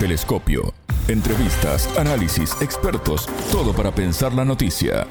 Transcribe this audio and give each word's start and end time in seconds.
Telescopio. 0.00 0.72
Entrevistas, 1.08 1.86
análisis, 1.98 2.56
expertos, 2.62 3.26
todo 3.52 3.74
para 3.74 3.94
pensar 3.94 4.32
la 4.32 4.46
noticia. 4.46 5.06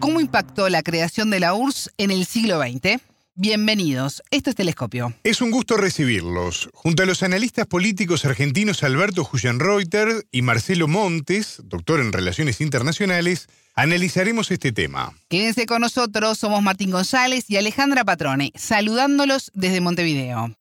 ¿Cómo 0.00 0.20
impactó 0.20 0.68
la 0.68 0.82
creación 0.82 1.30
de 1.30 1.38
la 1.38 1.54
URSS 1.54 1.92
en 1.96 2.10
el 2.10 2.26
siglo 2.26 2.60
XX? 2.60 3.00
Bienvenidos, 3.36 4.20
esto 4.32 4.50
es 4.50 4.56
Telescopio. 4.56 5.14
Es 5.22 5.40
un 5.40 5.52
gusto 5.52 5.76
recibirlos. 5.76 6.68
Junto 6.74 7.04
a 7.04 7.06
los 7.06 7.22
analistas 7.22 7.68
políticos 7.68 8.24
argentinos 8.24 8.82
Alberto 8.82 9.26
Huyenreuter 9.32 10.26
y 10.32 10.42
Marcelo 10.42 10.88
Montes, 10.88 11.62
doctor 11.62 12.00
en 12.00 12.12
Relaciones 12.12 12.60
Internacionales, 12.60 13.46
analizaremos 13.76 14.50
este 14.50 14.72
tema. 14.72 15.14
Quédense 15.28 15.66
con 15.66 15.80
nosotros, 15.80 16.38
somos 16.38 16.62
Martín 16.62 16.90
González 16.90 17.44
y 17.48 17.56
Alejandra 17.56 18.04
Patrone, 18.04 18.52
saludándolos 18.56 19.52
desde 19.54 19.80
Montevideo. 19.80 20.54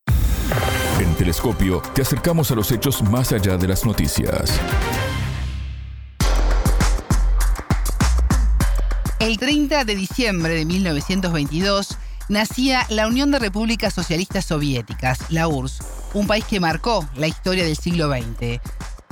Telescopio 1.30 1.80
te 1.93 2.02
acercamos 2.02 2.50
a 2.50 2.55
los 2.55 2.71
hechos 2.71 3.04
más 3.04 3.32
allá 3.32 3.56
de 3.56 3.68
las 3.68 3.86
noticias. 3.86 4.60
El 9.20 9.37
30 9.37 9.86
de 9.86 9.96
diciembre 9.96 10.56
de 10.56 10.65
1922 10.65 12.00
nacía 12.29 12.84
la 12.89 13.06
Unión 13.06 13.29
de 13.29 13.37
Repúblicas 13.37 13.93
Socialistas 13.93 14.46
Soviéticas, 14.46 15.20
la 15.29 15.47
URSS, 15.47 15.84
un 16.15 16.25
país 16.25 16.46
que 16.46 16.60
marcó 16.60 17.07
la 17.15 17.28
historia 17.28 17.64
del 17.64 17.78
siglo 17.78 18.09
XX. 18.09 18.59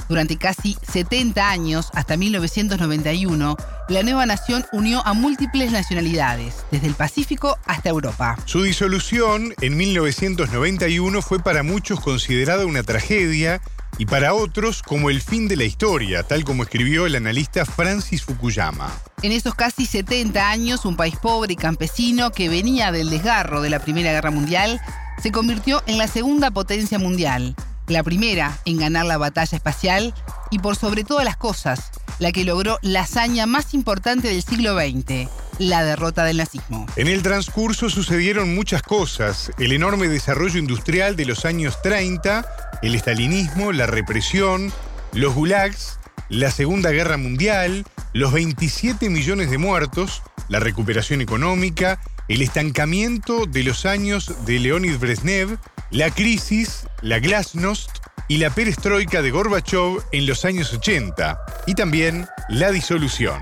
Durante 0.10 0.38
casi 0.38 0.76
70 0.92 1.48
años, 1.48 1.92
hasta 1.94 2.18
1991, 2.18 3.58
la 3.90 4.04
nueva 4.04 4.26
nación 4.26 4.66
unió 4.72 5.06
a 5.06 5.14
múltiples 5.14 5.72
nacionalidades, 5.72 6.56
desde 6.72 6.88
el 6.88 6.96
Pacífico 6.96 7.58
hasta 7.66 7.90
Europa. 7.90 8.38
Su 8.46 8.64
disolución 8.64 9.54
en 9.62 9.78
1991 9.78 11.22
fue 11.22 11.40
para 11.40 11.64
muchos 11.64 12.00
considerada 12.00 12.66
una 12.66 12.84
tragedia 12.84 13.62
y 13.98 14.06
para 14.06 14.34
otros 14.34 14.84
como 14.84 15.10
el 15.10 15.22
fin 15.22 15.48
de 15.48 15.56
la 15.56 15.64
historia, 15.64 16.24
tal 16.24 16.44
como 16.44 16.64
escribió 16.64 17.06
el 17.06 17.16
analista 17.16 17.66
Francis 17.66 18.24
Fukuyama. 18.24 18.92
En 19.24 19.32
esos 19.32 19.56
casi 19.56 19.86
70 19.86 20.50
años, 20.50 20.86
un 20.86 20.98
país 20.98 21.16
pobre 21.16 21.54
y 21.54 21.56
campesino 21.56 22.32
que 22.32 22.50
venía 22.50 22.92
del 22.92 23.10
desgarro 23.10 23.62
de 23.62 23.70
la 23.70 23.80
Primera 23.80 24.12
Guerra 24.12 24.32
Mundial 24.32 24.82
se 25.22 25.32
convirtió 25.32 25.82
en 25.88 25.98
la 25.98 26.08
segunda 26.08 26.52
potencia 26.52 27.00
mundial, 27.00 27.56
la 27.88 28.04
primera 28.04 28.60
en 28.66 28.78
ganar 28.78 29.06
la 29.06 29.18
batalla 29.18 29.56
espacial 29.56 30.14
y 30.50 30.60
por 30.60 30.76
sobre 30.76 31.04
todas 31.04 31.26
las 31.26 31.38
cosas, 31.38 31.92
la 32.20 32.32
que 32.32 32.44
logró 32.44 32.80
la 32.82 33.02
hazaña 33.02 33.46
más 33.46 33.74
importante 33.74 34.28
del 34.28 34.44
siglo 34.44 34.76
XX, 34.78 35.30
la 35.60 35.84
derrota 35.84 36.24
del 36.24 36.38
nazismo. 36.38 36.86
En 36.96 37.08
el 37.08 37.24
transcurso 37.24 37.90
sucedieron 37.90 38.56
muchas 38.56 38.82
cosas, 38.82 39.52
el 39.60 39.72
enorme 39.72 40.08
desarrollo 40.08 40.60
industrial 40.60 41.16
de 41.16 41.26
los 41.26 41.46
años 41.46 41.82
30, 41.82 42.46
el 42.82 42.96
estalinismo, 42.96 43.72
la 43.72 43.88
represión, 43.88 44.72
los 45.14 45.34
gulags, 45.34 46.00
la 46.30 46.52
Segunda 46.52 46.92
Guerra 46.92 47.18
Mundial, 47.18 47.86
los 48.14 48.34
27 48.34 49.10
millones 49.10 49.50
de 49.50 49.58
muertos, 49.58 50.22
la 50.50 50.60
recuperación 50.60 51.22
económica, 51.22 52.00
el 52.28 52.42
estancamiento 52.42 53.46
de 53.46 53.64
los 53.64 53.86
años 53.86 54.46
de 54.46 54.60
Leonid 54.60 54.98
Brezhnev, 54.98 55.58
la 55.92 56.10
crisis, 56.12 56.88
la 57.02 57.20
glasnost 57.20 57.90
y 58.28 58.38
la 58.38 58.50
perestroika 58.50 59.22
de 59.22 59.32
Gorbachev 59.32 60.04
en 60.12 60.26
los 60.26 60.44
años 60.46 60.74
80 60.74 61.40
y 61.66 61.76
también 61.76 62.26
la 62.50 62.72
disolución. 62.72 63.40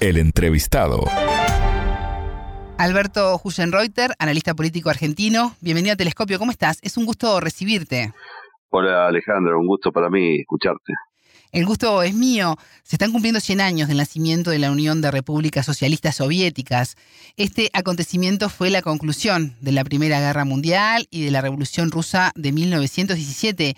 El 0.00 0.16
entrevistado. 0.16 1.04
Alberto 2.78 3.40
Huyenreuter, 3.42 4.12
analista 4.18 4.54
político 4.54 4.90
argentino. 4.90 5.56
Bienvenido 5.60 5.94
a 5.94 5.96
Telescopio, 5.96 6.38
¿cómo 6.38 6.50
estás? 6.50 6.78
Es 6.82 6.96
un 6.96 7.06
gusto 7.06 7.40
recibirte. 7.40 8.12
Hola 8.68 9.08
Alejandro, 9.08 9.58
un 9.58 9.66
gusto 9.66 9.90
para 9.90 10.10
mí 10.10 10.40
escucharte. 10.40 10.92
El 11.52 11.64
gusto 11.64 12.02
es 12.02 12.14
mío. 12.14 12.58
Se 12.82 12.96
están 12.96 13.12
cumpliendo 13.12 13.40
100 13.40 13.62
años 13.62 13.88
del 13.88 13.96
nacimiento 13.96 14.50
de 14.50 14.58
la 14.58 14.70
Unión 14.70 15.00
de 15.00 15.10
Repúblicas 15.10 15.64
Socialistas 15.64 16.16
Soviéticas. 16.16 16.96
Este 17.38 17.70
acontecimiento 17.72 18.50
fue 18.50 18.68
la 18.68 18.82
conclusión 18.82 19.56
de 19.60 19.72
la 19.72 19.84
Primera 19.84 20.20
Guerra 20.20 20.44
Mundial 20.44 21.06
y 21.10 21.24
de 21.24 21.30
la 21.30 21.40
Revolución 21.40 21.90
Rusa 21.90 22.32
de 22.34 22.52
1917. 22.52 23.74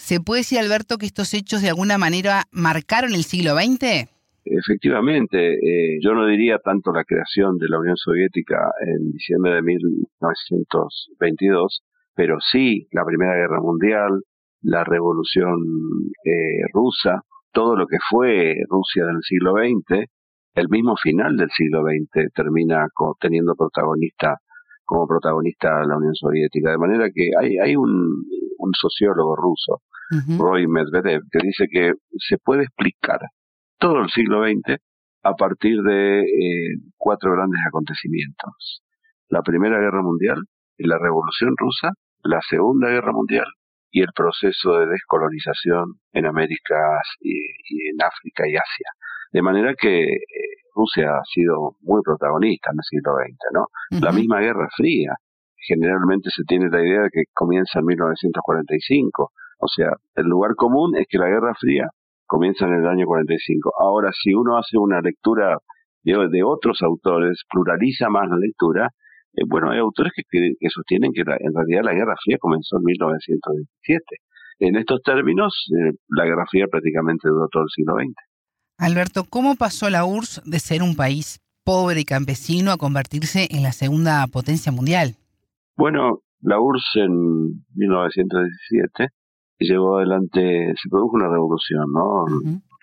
¿Se 0.00 0.18
puede 0.18 0.40
decir, 0.40 0.58
Alberto, 0.58 0.96
que 0.96 1.04
estos 1.04 1.34
hechos 1.34 1.60
de 1.60 1.68
alguna 1.68 1.98
manera 1.98 2.44
marcaron 2.50 3.12
el 3.12 3.22
siglo 3.22 3.54
XX? 3.54 4.08
Efectivamente, 4.44 5.54
eh, 5.54 5.98
yo 6.02 6.14
no 6.14 6.26
diría 6.26 6.58
tanto 6.58 6.90
la 6.90 7.04
creación 7.04 7.58
de 7.58 7.68
la 7.68 7.78
Unión 7.78 7.98
Soviética 7.98 8.72
en 8.80 9.12
diciembre 9.12 9.56
de 9.56 9.62
1922, 9.62 11.82
pero 12.14 12.38
sí 12.40 12.88
la 12.92 13.04
Primera 13.04 13.34
Guerra 13.34 13.60
Mundial, 13.60 14.22
la 14.62 14.84
revolución 14.84 15.60
eh, 16.24 16.64
rusa, 16.72 17.20
todo 17.52 17.76
lo 17.76 17.86
que 17.86 17.98
fue 18.08 18.56
Rusia 18.68 19.04
del 19.04 19.20
siglo 19.20 19.52
XX, 19.52 20.06
el 20.54 20.68
mismo 20.70 20.96
final 20.96 21.36
del 21.36 21.50
siglo 21.50 21.82
XX 21.82 22.32
termina 22.34 22.88
teniendo 23.20 23.54
protagonista 23.54 24.38
como 24.90 25.06
protagonista 25.06 25.86
la 25.86 25.96
Unión 25.96 26.16
Soviética. 26.16 26.72
De 26.72 26.78
manera 26.78 27.10
que 27.14 27.30
hay, 27.38 27.58
hay 27.58 27.76
un, 27.76 28.26
sociólogo 28.72 29.36
ruso, 29.36 29.82
Roy 30.38 30.66
Medvedev, 30.66 31.22
que 31.30 31.38
dice 31.42 31.66
que 31.70 31.92
se 32.18 32.38
puede 32.38 32.64
explicar 32.64 33.20
todo 33.78 34.00
el 34.00 34.10
siglo 34.10 34.44
XX 34.44 34.76
a 35.22 35.34
partir 35.34 35.82
de 35.82 36.20
eh, 36.20 36.76
cuatro 36.96 37.32
grandes 37.32 37.60
acontecimientos. 37.66 38.82
La 39.28 39.42
Primera 39.42 39.78
Guerra 39.78 40.02
Mundial, 40.02 40.42
la 40.78 40.98
Revolución 40.98 41.54
Rusa, 41.56 41.90
la 42.24 42.40
Segunda 42.48 42.88
Guerra 42.88 43.12
Mundial 43.12 43.46
y 43.90 44.02
el 44.02 44.08
proceso 44.14 44.78
de 44.78 44.86
descolonización 44.86 45.94
en 46.12 46.26
América 46.26 47.00
y, 47.20 47.38
en 47.90 48.02
África 48.02 48.46
y 48.46 48.56
Asia. 48.56 48.90
De 49.32 49.42
manera 49.42 49.74
que 49.74 50.14
eh, 50.14 50.18
Rusia 50.74 51.16
ha 51.16 51.24
sido 51.24 51.76
muy 51.80 52.00
protagonista 52.02 52.70
en 52.70 52.78
el 52.78 52.84
siglo 52.84 53.14
XX, 53.16 53.38
¿no? 53.52 53.66
La 54.00 54.12
misma 54.12 54.40
Guerra 54.40 54.68
Fría, 54.76 55.14
generalmente 55.56 56.30
se 56.34 56.44
tiene 56.44 56.68
la 56.70 56.80
idea 56.80 57.02
de 57.02 57.10
que 57.12 57.24
comienza 57.32 57.80
en 57.80 57.86
1945, 57.86 59.32
o 59.60 59.68
sea, 59.68 59.90
el 60.14 60.26
lugar 60.26 60.54
común 60.56 60.96
es 60.96 61.06
que 61.08 61.18
la 61.18 61.28
Guerra 61.28 61.54
Fría 61.58 61.88
comienza 62.26 62.66
en 62.66 62.74
el 62.74 62.86
año 62.86 63.06
45. 63.06 63.72
Ahora, 63.78 64.10
si 64.12 64.32
uno 64.32 64.56
hace 64.56 64.78
una 64.78 65.00
lectura 65.00 65.56
de 66.02 66.42
otros 66.42 66.80
autores, 66.82 67.42
pluraliza 67.50 68.08
más 68.08 68.28
la 68.28 68.36
lectura, 68.36 68.88
eh, 69.34 69.42
bueno, 69.46 69.70
hay 69.70 69.78
autores 69.78 70.12
que, 70.14 70.22
que, 70.30 70.68
sostienen 70.70 71.12
que 71.12 71.20
en 71.20 71.54
realidad 71.54 71.82
la 71.84 71.92
Guerra 71.92 72.14
Fría 72.24 72.38
comenzó 72.40 72.78
en 72.78 72.84
1917. 72.84 74.04
En 74.60 74.76
estos 74.76 75.02
términos, 75.02 75.66
eh, 75.76 75.92
la 76.08 76.24
Guerra 76.24 76.44
Fría 76.50 76.66
prácticamente 76.70 77.28
duró 77.28 77.48
todo 77.48 77.64
el 77.64 77.68
siglo 77.68 77.94
XX. 77.94 78.14
Alberto, 78.78 79.24
¿cómo 79.28 79.56
pasó 79.56 79.90
la 79.90 80.04
URSS 80.04 80.42
de 80.44 80.58
ser 80.58 80.82
un 80.82 80.96
país 80.96 81.40
pobre 81.64 82.00
y 82.00 82.04
campesino 82.04 82.72
a 82.72 82.78
convertirse 82.78 83.46
en 83.50 83.62
la 83.62 83.72
segunda 83.72 84.26
potencia 84.26 84.72
mundial? 84.72 85.16
Bueno, 85.76 86.20
la 86.40 86.58
URSS 86.58 86.96
en 86.96 87.64
1917 87.74 89.08
llevó 89.66 89.98
adelante, 89.98 90.72
se 90.80 90.88
produjo 90.88 91.16
una 91.16 91.28
revolución, 91.28 91.84
¿no? 91.92 92.24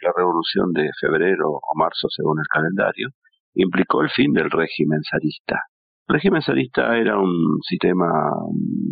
La 0.03 0.11
revolución 0.15 0.71
de 0.73 0.89
febrero 0.99 1.49
o 1.49 1.75
marzo, 1.75 2.07
según 2.09 2.39
el 2.39 2.47
calendario, 2.47 3.09
implicó 3.55 4.01
el 4.01 4.09
fin 4.09 4.31
del 4.33 4.51
régimen 4.51 5.01
zarista. 5.09 5.59
El 6.07 6.13
régimen 6.13 6.41
zarista 6.41 6.95
era 6.97 7.19
un 7.19 7.59
sistema 7.67 8.07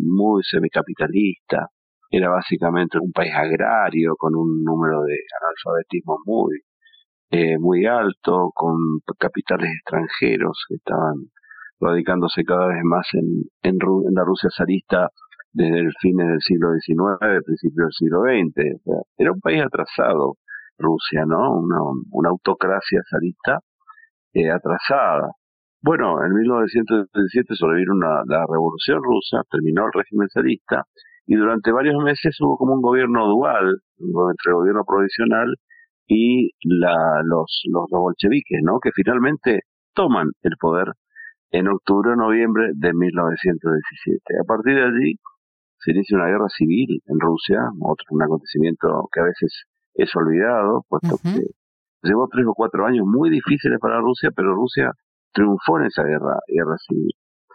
muy 0.04 0.42
semicapitalista, 0.42 1.68
era 2.10 2.28
básicamente 2.28 2.98
un 3.00 3.12
país 3.12 3.32
agrario 3.34 4.14
con 4.16 4.34
un 4.34 4.62
número 4.64 5.02
de 5.02 5.16
analfabetismo 5.40 6.18
muy, 6.24 6.60
eh, 7.30 7.58
muy 7.58 7.86
alto, 7.86 8.50
con 8.54 8.76
capitales 9.18 9.70
extranjeros 9.70 10.64
que 10.68 10.76
estaban 10.76 11.30
radicándose 11.80 12.44
cada 12.44 12.68
vez 12.68 12.82
más 12.84 13.06
en, 13.12 13.44
en, 13.62 13.78
la 14.14 14.24
Rusia 14.24 14.50
zarista 14.56 15.10
desde 15.56 15.80
el 15.80 15.92
fin 16.00 16.16
del 16.16 16.40
siglo 16.40 16.68
XIX, 16.74 17.42
principio 17.44 17.84
del 17.84 17.92
siglo 17.92 18.20
XX. 18.28 19.00
era 19.16 19.32
un 19.32 19.40
país 19.40 19.62
atrasado, 19.64 20.36
Rusia, 20.78 21.24
¿no? 21.26 21.56
Una, 21.56 21.80
una 22.12 22.28
autocracia 22.28 23.00
zarista 23.08 23.60
eh, 24.34 24.50
atrasada. 24.50 25.32
Bueno, 25.80 26.22
en 26.22 26.34
1917 26.34 27.54
sobrevino 27.54 27.94
la 27.94 28.44
revolución 28.46 29.00
rusa, 29.02 29.42
terminó 29.50 29.86
el 29.86 29.92
régimen 29.94 30.28
zarista 30.28 30.84
y 31.26 31.36
durante 31.36 31.72
varios 31.72 31.96
meses 32.04 32.36
hubo 32.40 32.58
como 32.58 32.74
un 32.74 32.82
gobierno 32.82 33.26
dual 33.26 33.80
entre 33.98 34.50
el 34.50 34.54
gobierno 34.54 34.84
provisional 34.86 35.54
y 36.06 36.50
la, 36.64 37.22
los, 37.24 37.62
los, 37.72 37.86
bolcheviques, 37.90 38.60
¿no? 38.62 38.78
Que 38.78 38.90
finalmente 38.94 39.60
toman 39.94 40.28
el 40.42 40.52
poder 40.60 40.92
en 41.50 41.68
octubre 41.68 42.12
o 42.12 42.16
noviembre 42.16 42.70
de 42.74 42.92
1917. 42.92 44.20
A 44.40 44.44
partir 44.44 44.74
de 44.74 44.84
allí 44.84 45.14
se 45.78 45.92
inicia 45.92 46.16
una 46.16 46.26
guerra 46.26 46.48
civil 46.48 47.00
en 47.06 47.20
Rusia, 47.20 47.60
otro 47.80 48.04
un 48.10 48.22
acontecimiento 48.22 49.08
que 49.12 49.20
a 49.20 49.24
veces 49.24 49.64
es 49.94 50.10
olvidado, 50.14 50.84
puesto 50.88 51.16
que 51.22 51.42
llevó 52.02 52.28
tres 52.30 52.46
o 52.46 52.54
cuatro 52.54 52.86
años 52.86 53.06
muy 53.06 53.30
difíciles 53.30 53.78
para 53.80 54.00
Rusia, 54.00 54.30
pero 54.34 54.54
Rusia 54.54 54.92
triunfó 55.32 55.78
en 55.80 55.86
esa 55.86 56.02
guerra, 56.02 56.38
guerra 56.48 56.76
civil. 56.86 57.10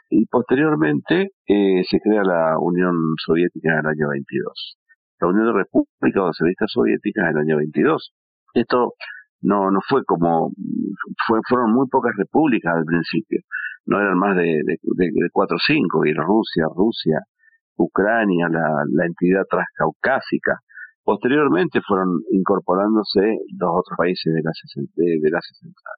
y 0.10 0.26
posteriormente 0.26 1.32
eh, 1.48 1.84
se 1.90 2.00
crea 2.00 2.24
la 2.24 2.60
Unión 2.60 2.94
Soviética 3.26 3.74
en 3.74 3.80
el 3.80 3.86
año 3.86 4.10
22. 4.10 4.78
La 5.22 5.28
Unión 5.28 5.46
de 5.48 5.54
Repúblicas 5.54 6.36
Socialistas 6.36 6.72
Soviéticas 6.72 7.26
en 7.26 7.32
el 7.32 7.38
año 7.38 7.58
22. 7.58 8.14
Esto 8.54 8.94
no 9.42 9.72
no 9.72 9.80
fue 9.88 10.04
como 10.06 10.52
fue, 11.28 11.40
fueron 11.48 11.74
muy 11.74 11.88
pocas 11.88 12.14
repúblicas 12.16 12.76
al 12.76 12.86
principio 12.86 13.42
no 13.86 14.00
eran 14.00 14.18
más 14.18 14.36
de, 14.36 14.62
de, 14.64 15.30
cuatro 15.32 15.58
o 15.58 15.60
cinco 15.66 16.02
Bielorrusia 16.02 16.66
Rusia 16.76 17.20
Ucrania 17.84 18.48
la, 18.50 19.06
entidad 19.06 19.44
transcaucásica. 19.50 20.60
Posteriormente 21.04 21.82
fueron 21.86 22.22
incorporándose 22.32 23.38
los 23.60 23.70
otros 23.70 23.98
países 23.98 24.34
de 24.34 24.42
la 24.44 24.52
de, 24.96 25.20
de 25.22 25.28
Asia 25.28 25.56
Central. 25.60 25.96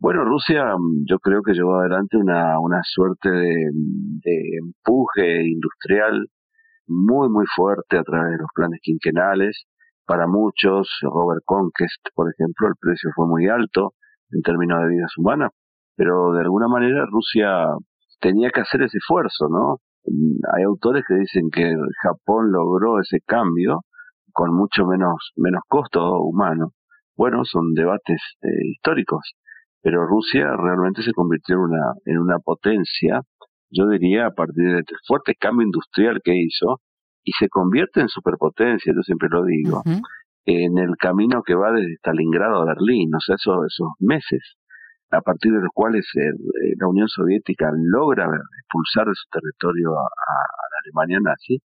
Bueno 0.00 0.24
Rusia 0.24 0.64
yo 1.08 1.18
creo 1.18 1.42
que 1.42 1.54
llevó 1.54 1.76
adelante 1.76 2.16
una 2.16 2.60
una 2.60 2.80
suerte 2.84 3.30
de 3.30 4.58
empuje 4.60 5.42
industrial 5.42 6.28
muy 6.86 7.28
muy 7.28 7.46
fuerte 7.54 7.98
a 7.98 8.02
través 8.02 8.32
de 8.32 8.38
los 8.38 8.48
planes 8.54 8.80
quinquenales. 8.82 9.66
Para 10.06 10.26
muchos, 10.26 10.88
Robert 11.02 11.42
Conquest, 11.44 12.08
por 12.14 12.30
ejemplo, 12.32 12.68
el 12.68 12.74
precio 12.80 13.10
fue 13.14 13.26
muy 13.26 13.48
alto 13.48 13.92
en 14.30 14.40
términos 14.42 14.80
de 14.82 14.88
vidas 14.88 15.12
humanas, 15.18 15.50
pero 15.96 16.32
de 16.32 16.40
alguna 16.40 16.68
manera 16.68 17.04
Rusia 17.10 17.66
tenía 18.20 18.50
que 18.50 18.60
hacer 18.60 18.82
ese 18.82 18.98
esfuerzo, 18.98 19.48
¿no? 19.50 19.78
Hay 20.54 20.62
autores 20.64 21.04
que 21.06 21.14
dicen 21.14 21.50
que 21.50 21.74
Japón 22.02 22.50
logró 22.52 23.00
ese 23.00 23.18
cambio 23.26 23.80
con 24.32 24.54
mucho 24.54 24.86
menos, 24.86 25.32
menos 25.36 25.62
costo 25.68 26.20
humano. 26.22 26.72
Bueno, 27.16 27.44
son 27.44 27.74
debates 27.74 28.20
eh, 28.42 28.68
históricos, 28.72 29.34
pero 29.82 30.06
Rusia 30.06 30.56
realmente 30.56 31.02
se 31.02 31.12
convirtió 31.12 31.56
en 31.56 31.62
una, 31.62 31.92
en 32.04 32.18
una 32.18 32.38
potencia, 32.38 33.22
yo 33.70 33.88
diría, 33.88 34.26
a 34.26 34.30
partir 34.30 34.72
del 34.72 34.84
fuerte 35.06 35.34
cambio 35.34 35.66
industrial 35.66 36.20
que 36.22 36.36
hizo, 36.36 36.80
y 37.24 37.32
se 37.32 37.48
convierte 37.48 38.00
en 38.00 38.08
superpotencia, 38.08 38.92
yo 38.94 39.02
siempre 39.02 39.28
lo 39.30 39.44
digo, 39.44 39.82
en 40.46 40.78
el 40.78 40.96
camino 40.96 41.42
que 41.42 41.54
va 41.54 41.72
desde 41.72 41.96
Stalingrado 41.96 42.62
a 42.62 42.64
Berlín, 42.64 43.14
o 43.14 43.20
sea, 43.20 43.34
esos, 43.34 43.56
esos 43.66 43.88
meses 43.98 44.56
a 45.10 45.20
partir 45.20 45.52
de 45.52 45.60
los 45.60 45.70
cuales 45.72 46.06
eh, 46.16 46.74
la 46.78 46.88
Unión 46.88 47.08
Soviética 47.08 47.70
logra 47.74 48.26
expulsar 48.60 49.06
de 49.06 49.14
su 49.14 49.28
territorio 49.30 49.98
a, 49.98 50.02
la 50.02 50.78
Alemania 50.84 51.18
nazi, 51.22 51.58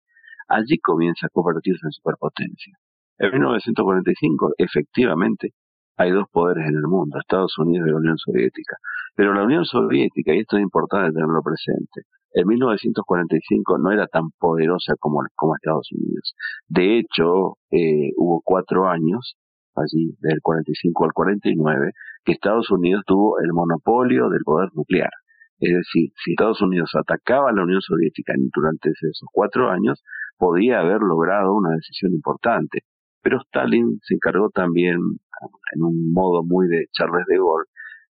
allí 0.47 0.77
comienza 0.79 1.27
a 1.27 1.29
convertirse 1.29 1.85
en 1.85 1.91
superpotencia. 1.91 2.73
En 3.17 3.31
1945, 3.31 4.53
efectivamente, 4.57 5.51
hay 5.97 6.11
dos 6.11 6.25
poderes 6.31 6.67
en 6.67 6.75
el 6.75 6.87
mundo, 6.87 7.19
Estados 7.19 7.57
Unidos 7.59 7.87
y 7.87 7.91
la 7.91 7.97
Unión 7.97 8.17
Soviética. 8.17 8.77
Pero 9.15 9.33
la 9.33 9.43
Unión 9.43 9.65
Soviética, 9.65 10.33
y 10.33 10.39
esto 10.39 10.57
es 10.57 10.63
importante 10.63 11.13
tenerlo 11.13 11.41
presente, 11.43 12.01
en 12.33 12.47
1945 12.47 13.77
no 13.77 13.91
era 13.91 14.07
tan 14.07 14.31
poderosa 14.39 14.95
como, 14.99 15.21
como 15.35 15.55
Estados 15.55 15.87
Unidos. 15.91 16.33
De 16.67 16.97
hecho, 16.97 17.57
eh, 17.69 18.11
hubo 18.17 18.41
cuatro 18.43 18.89
años, 18.89 19.35
allí 19.75 20.15
del 20.19 20.41
45 20.41 21.05
al 21.05 21.13
49, 21.13 21.91
que 22.23 22.33
Estados 22.33 22.69
Unidos 22.71 23.03
tuvo 23.05 23.39
el 23.39 23.51
monopolio 23.53 24.29
del 24.29 24.43
poder 24.43 24.69
nuclear. 24.73 25.11
Es 25.59 25.71
decir, 25.71 26.11
si 26.23 26.31
Estados 26.31 26.61
Unidos 26.61 26.91
atacaba 26.93 27.49
a 27.49 27.53
la 27.53 27.63
Unión 27.63 27.81
Soviética 27.81 28.33
durante 28.53 28.89
esos 28.89 29.27
cuatro 29.31 29.69
años, 29.69 30.03
podía 30.37 30.79
haber 30.79 31.01
logrado 31.01 31.53
una 31.53 31.75
decisión 31.75 32.11
importante. 32.13 32.79
Pero 33.21 33.39
Stalin 33.45 33.99
se 34.01 34.15
encargó 34.15 34.49
también, 34.49 34.97
en 34.97 35.83
un 35.83 36.11
modo 36.11 36.43
muy 36.43 36.67
de 36.67 36.87
Charles 36.91 37.25
de 37.27 37.37
Gaulle, 37.37 37.69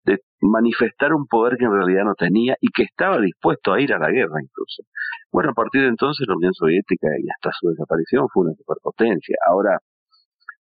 de 0.06 0.20
manifestar 0.42 1.14
un 1.14 1.26
poder 1.26 1.58
que 1.58 1.66
en 1.66 1.74
realidad 1.74 2.04
no 2.06 2.14
tenía 2.14 2.56
y 2.62 2.68
que 2.70 2.84
estaba 2.84 3.20
dispuesto 3.20 3.74
a 3.74 3.82
ir 3.82 3.94
a 3.94 4.00
la 4.00 4.12
guerra 4.12 4.42
incluso. 4.42 4.84
Bueno, 5.32 5.52
a 5.52 5.54
partir 5.54 5.82
de 5.82 5.88
entonces 5.88 6.28
la 6.28 6.36
Unión 6.36 6.54
Soviética 6.54 7.08
y 7.20 7.28
hasta 7.30 7.50
su 7.60 7.70
desaparición 7.70 8.28
fue 8.32 8.44
una 8.44 8.54
superpotencia. 8.54 9.36
Ahora, 9.48 9.80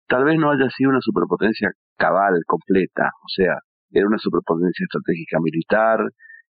tal 0.07 0.23
vez 0.25 0.37
no 0.37 0.51
haya 0.51 0.69
sido 0.69 0.89
una 0.89 1.01
superpotencia 1.01 1.69
cabal, 1.97 2.41
completa, 2.45 3.09
o 3.23 3.29
sea, 3.35 3.59
era 3.91 4.07
una 4.07 4.17
superpotencia 4.17 4.83
estratégica 4.83 5.39
militar, 5.41 5.99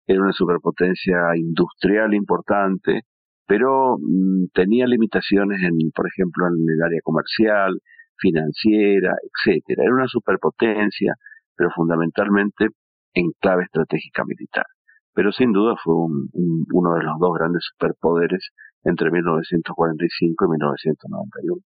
era 0.06 0.22
una 0.22 0.34
superpotencia 0.34 1.36
industrial 1.36 2.14
importante, 2.14 3.02
pero 3.48 3.98
mm, 4.00 4.48
tenía 4.54 4.88
limitaciones 4.88 5.62
en, 5.62 5.92
por 5.94 6.08
ejemplo, 6.08 6.48
en 6.48 6.66
el 6.70 6.82
área 6.84 7.00
comercial, 7.04 7.80
financiera, 8.18 9.16
etcétera. 9.24 9.84
Era 9.84 9.94
una 9.94 10.08
superpotencia, 10.08 11.16
pero 11.56 11.70
fundamentalmente 11.72 12.68
en 13.14 13.32
clave 13.40 13.64
estratégica 13.64 14.24
militar. 14.26 14.66
Pero 15.14 15.32
sin 15.32 15.52
duda 15.52 15.76
fue 15.84 15.94
uno 15.94 16.94
de 16.94 17.04
los 17.04 17.20
dos 17.20 17.34
grandes 17.38 17.64
superpoderes 17.74 18.52
entre 18.84 19.12
1945 19.12 20.46
y 20.46 20.50
1991. 20.50 21.62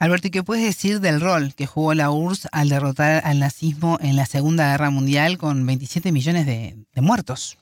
Alberto, 0.00 0.28
¿y 0.28 0.30
qué 0.30 0.42
puedes 0.42 0.64
decir 0.64 1.00
del 1.00 1.20
rol 1.20 1.52
que 1.54 1.66
jugó 1.66 1.92
la 1.92 2.10
URSS 2.10 2.48
al 2.52 2.70
derrotar 2.70 3.20
al 3.22 3.38
nazismo 3.38 3.98
en 4.00 4.16
la 4.16 4.24
Segunda 4.24 4.72
Guerra 4.72 4.88
Mundial 4.88 5.36
con 5.36 5.66
27 5.66 6.10
millones 6.10 6.46
de, 6.46 7.02
muertos? 7.02 7.58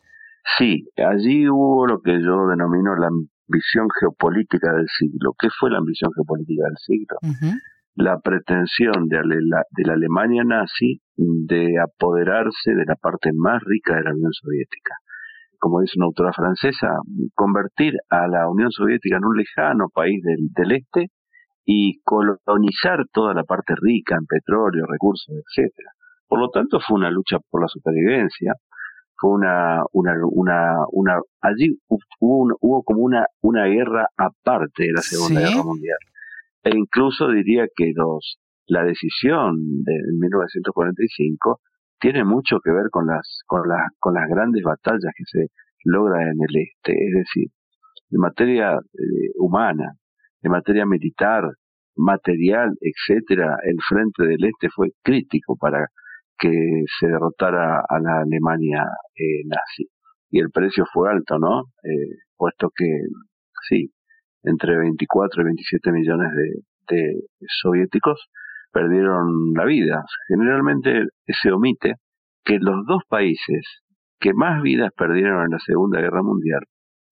Sí, 0.56 0.87
allí 0.96 1.49
hubo 1.49 1.88
lo 1.88 2.00
que 2.00 2.12
yo 2.12 2.46
denomino 2.46 2.94
la 2.94 3.08
ambición 3.08 3.88
geopolítica 3.99 4.73
del 4.73 4.87
siglo. 4.87 5.35
¿Qué 5.37 5.49
fue 5.58 5.73
la 5.73 5.79
ambición 5.79 6.12
geopolítica 6.14 6.62
del 6.62 6.76
siglo? 6.79 7.17
La 7.96 8.20
pretensión 8.20 9.08
de, 9.08 9.19
de 9.19 9.84
la 9.84 9.94
Alemania 9.94 10.44
nazi 10.44 11.02
de 11.17 11.75
apoderarse 11.82 12.70
de 12.70 12.84
la 12.87 12.94
parte 12.94 13.31
más 13.34 13.61
rica 13.67 13.96
de 13.96 14.05
la 14.05 14.12
Unión 14.12 14.32
Soviética. 14.32 14.94
Como 15.58 15.81
dice 15.81 15.94
una 15.96 16.06
autora 16.06 16.32
francesa, 16.32 16.87
convertir 17.34 17.94
a 18.08 18.29
la 18.29 18.49
Unión 18.49 18.70
Soviética 18.70 19.17
en 19.17 19.25
un 19.25 19.37
lejano 19.37 19.88
país 19.93 20.23
del, 20.23 20.50
del 20.55 20.79
este 20.79 21.11
y 21.70 22.00
colonizar 22.03 23.05
toda 23.12 23.35
la 23.35 23.44
parte 23.44 23.75
rica 23.79 24.17
en 24.19 24.25
petróleo, 24.25 24.87
recursos, 24.87 25.37
etcétera. 25.37 25.91
Por 26.26 26.41
lo 26.41 26.49
tanto, 26.49 26.81
fue 26.81 26.97
una 26.97 27.11
lucha 27.11 27.37
por 27.50 27.61
la 27.61 27.69
supervivencia, 27.69 28.55
fue 29.15 29.32
una, 29.32 29.82
una, 29.93 30.15
una, 30.31 30.76
una 30.93 31.20
allí 31.43 31.79
hubo, 31.87 32.56
hubo 32.62 32.82
como 32.85 33.03
una, 33.03 33.26
una 33.43 33.67
guerra 33.67 34.06
aparte 34.17 34.85
de 34.85 34.93
la 34.93 35.03
Segunda 35.03 35.43
Guerra 35.43 35.62
Mundial. 35.62 35.99
E 36.65 36.70
incluso 36.75 37.29
diría 37.29 37.67
que 37.76 37.93
los, 37.94 38.38
la 38.67 38.82
decisión 38.85 39.82
de 39.82 39.93
1945 40.19 41.61
tiene 42.00 42.25
mucho 42.25 42.61
que 42.65 42.73
ver 42.73 42.88
con 42.91 43.09
las, 43.09 43.43
con 43.44 43.69
las, 43.69 43.93
con 43.99 44.15
las 44.15 44.26
grandes 44.26 44.62
batallas 44.62 45.12
que 45.15 45.25
se 45.26 45.47
logran 45.85 46.29
en 46.29 46.38
el 46.49 46.62
este, 46.62 46.93
es 46.93 47.15
decir, 47.15 47.49
en 48.11 48.20
materia 48.20 48.73
eh, 48.73 49.32
humana, 49.37 49.93
en 50.43 50.50
materia 50.50 50.87
militar, 50.87 51.44
material, 51.96 52.70
etcétera, 52.81 53.56
el 53.65 53.77
frente 53.89 54.24
del 54.24 54.44
este 54.44 54.69
fue 54.74 54.89
crítico 55.03 55.56
para 55.56 55.86
que 56.39 56.51
se 56.98 57.08
derrotara 57.08 57.81
a 57.89 57.98
la 58.01 58.20
Alemania 58.20 58.84
eh, 59.17 59.43
nazi. 59.46 59.89
Y 60.31 60.41
el 60.41 60.51
precio 60.51 60.84
fue 60.93 61.10
alto, 61.10 61.39
¿no? 61.39 61.62
Eh, 61.82 62.17
puesto 62.36 62.70
que, 62.74 62.86
sí, 63.69 63.91
entre 64.44 64.77
24 64.77 65.43
y 65.43 65.44
27 65.44 65.93
millones 65.93 66.29
de, 66.32 66.96
de 66.96 67.22
soviéticos 67.60 68.29
perdieron 68.72 69.53
la 69.55 69.65
vida. 69.65 70.05
Generalmente 70.29 71.06
se 71.27 71.51
omite 71.51 71.94
que 72.44 72.58
los 72.60 72.86
dos 72.86 73.03
países 73.08 73.82
que 74.20 74.32
más 74.34 74.62
vidas 74.62 74.91
perdieron 74.96 75.44
en 75.44 75.51
la 75.51 75.58
Segunda 75.58 76.01
Guerra 76.01 76.22
Mundial 76.22 76.60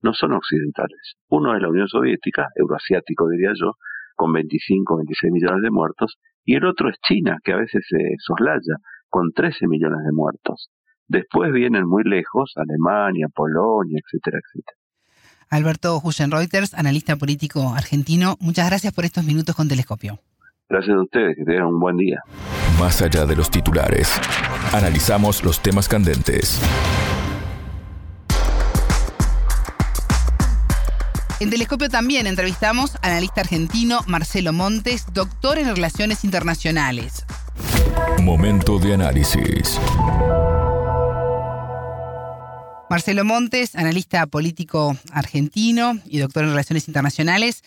no 0.02 0.12
son 0.14 0.32
occidentales. 0.32 1.14
Uno 1.28 1.54
es 1.54 1.62
la 1.62 1.68
Unión 1.68 1.88
Soviética, 1.88 2.48
euroasiático 2.54 3.28
diría 3.28 3.52
yo, 3.54 3.72
con 4.14 4.32
25, 4.32 4.96
26 4.96 5.32
millones 5.32 5.62
de 5.62 5.70
muertos, 5.70 6.16
y 6.44 6.54
el 6.54 6.64
otro 6.64 6.88
es 6.88 6.96
China, 7.06 7.38
que 7.44 7.52
a 7.52 7.56
veces 7.56 7.84
se 7.88 7.98
soslaya, 8.18 8.76
con 9.08 9.32
13 9.32 9.66
millones 9.68 10.04
de 10.04 10.12
muertos. 10.12 10.70
Después 11.08 11.52
vienen 11.52 11.86
muy 11.86 12.02
lejos 12.04 12.52
Alemania, 12.56 13.28
Polonia, 13.34 14.00
etcétera, 14.04 14.38
etcétera. 14.42 14.76
Alberto 15.48 16.02
Reuters, 16.30 16.74
analista 16.74 17.16
político 17.16 17.72
argentino, 17.74 18.36
muchas 18.40 18.68
gracias 18.68 18.92
por 18.92 19.04
estos 19.04 19.24
minutos 19.24 19.54
con 19.54 19.68
Telescopio. 19.68 20.18
Gracias 20.68 20.96
a 20.96 21.02
ustedes, 21.02 21.36
que 21.36 21.44
tengan 21.44 21.66
un 21.66 21.78
buen 21.78 21.96
día. 21.96 22.20
Más 22.80 23.00
allá 23.00 23.24
de 23.24 23.36
los 23.36 23.50
titulares, 23.50 24.20
analizamos 24.72 25.44
los 25.44 25.62
temas 25.62 25.88
candentes 25.88 26.60
En 31.38 31.50
Telescopio 31.50 31.90
también 31.90 32.26
entrevistamos 32.26 32.96
al 33.02 33.10
analista 33.10 33.42
argentino 33.42 34.00
Marcelo 34.06 34.54
Montes, 34.54 35.12
doctor 35.12 35.58
en 35.58 35.66
Relaciones 35.74 36.24
Internacionales. 36.24 37.26
Momento 38.22 38.78
de 38.78 38.94
análisis. 38.94 39.78
Marcelo 42.88 43.26
Montes, 43.26 43.76
analista 43.76 44.26
político 44.26 44.96
argentino 45.12 45.98
y 46.06 46.20
doctor 46.20 46.44
en 46.44 46.50
Relaciones 46.50 46.88
Internacionales. 46.88 47.62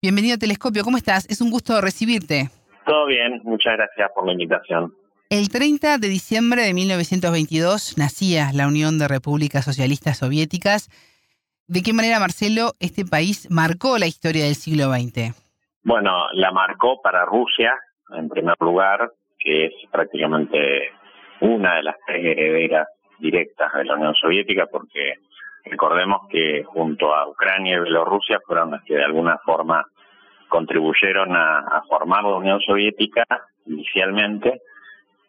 Bienvenido 0.00 0.36
a 0.36 0.38
Telescopio, 0.38 0.84
¿cómo 0.84 0.96
estás? 0.96 1.26
Es 1.28 1.40
un 1.40 1.50
gusto 1.50 1.80
recibirte. 1.80 2.50
Todo 2.86 3.06
bien, 3.06 3.40
muchas 3.42 3.78
gracias 3.78 4.10
por 4.14 4.26
la 4.26 4.32
invitación. 4.32 4.94
El 5.28 5.48
30 5.48 5.98
de 5.98 6.08
diciembre 6.08 6.62
de 6.62 6.72
1922 6.72 7.98
nacía 7.98 8.52
la 8.52 8.68
Unión 8.68 8.96
de 9.00 9.08
Repúblicas 9.08 9.64
Socialistas 9.64 10.18
Soviéticas 10.18 10.88
¿De 11.68 11.82
qué 11.82 11.92
manera, 11.92 12.18
Marcelo, 12.18 12.72
este 12.80 13.04
país 13.04 13.46
marcó 13.50 13.98
la 13.98 14.06
historia 14.06 14.44
del 14.44 14.54
siglo 14.54 14.84
XX? 14.84 15.36
Bueno, 15.84 16.24
la 16.32 16.50
marcó 16.50 17.02
para 17.02 17.26
Rusia, 17.26 17.74
en 18.16 18.30
primer 18.30 18.56
lugar, 18.58 19.12
que 19.38 19.66
es 19.66 19.72
prácticamente 19.92 20.92
una 21.42 21.74
de 21.74 21.82
las 21.82 21.96
tres 22.06 22.24
herederas 22.24 22.88
directas 23.18 23.70
de 23.74 23.84
la 23.84 23.96
Unión 23.96 24.14
Soviética, 24.14 24.64
porque 24.64 25.16
recordemos 25.66 26.26
que 26.30 26.64
junto 26.64 27.14
a 27.14 27.28
Ucrania 27.28 27.76
y 27.76 27.80
Bielorrusia 27.82 28.40
fueron 28.46 28.70
las 28.70 28.82
que 28.84 28.94
de 28.94 29.04
alguna 29.04 29.36
forma 29.44 29.84
contribuyeron 30.48 31.36
a, 31.36 31.82
formar 31.86 32.24
la 32.24 32.36
Unión 32.36 32.60
Soviética 32.60 33.26
inicialmente 33.66 34.62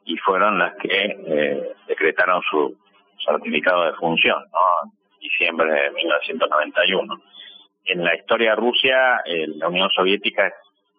y 0.06 0.16
fueron 0.16 0.58
las 0.58 0.74
que 0.78 1.18
eh, 1.28 1.74
decretaron 1.86 2.42
su 2.50 2.78
certificado 3.26 3.88
de 3.88 3.94
función, 3.96 4.42
¿no? 4.54 4.99
Diciembre 5.20 5.72
de 5.72 5.92
1991. 5.92 7.22
En 7.86 8.04
la 8.04 8.16
historia 8.16 8.52
de 8.52 8.56
Rusia, 8.56 9.22
eh, 9.26 9.48
la 9.48 9.68
Unión 9.68 9.90
Soviética 9.90 10.48
es 10.48 10.54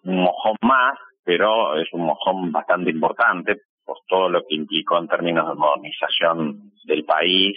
un 0.05 0.23
mojón 0.23 0.57
más, 0.62 0.99
pero 1.25 1.79
es 1.79 1.89
un 1.93 2.07
mojón 2.07 2.53
bastante 2.53 2.91
importante 2.91 3.57
por 3.85 3.99
todo 4.09 4.29
lo 4.29 4.41
que 4.43 4.55
implicó 4.55 4.99
en 4.99 5.09
términos 5.09 5.49
de 5.49 5.55
modernización 5.55 6.73
del 6.85 7.05
país, 7.05 7.57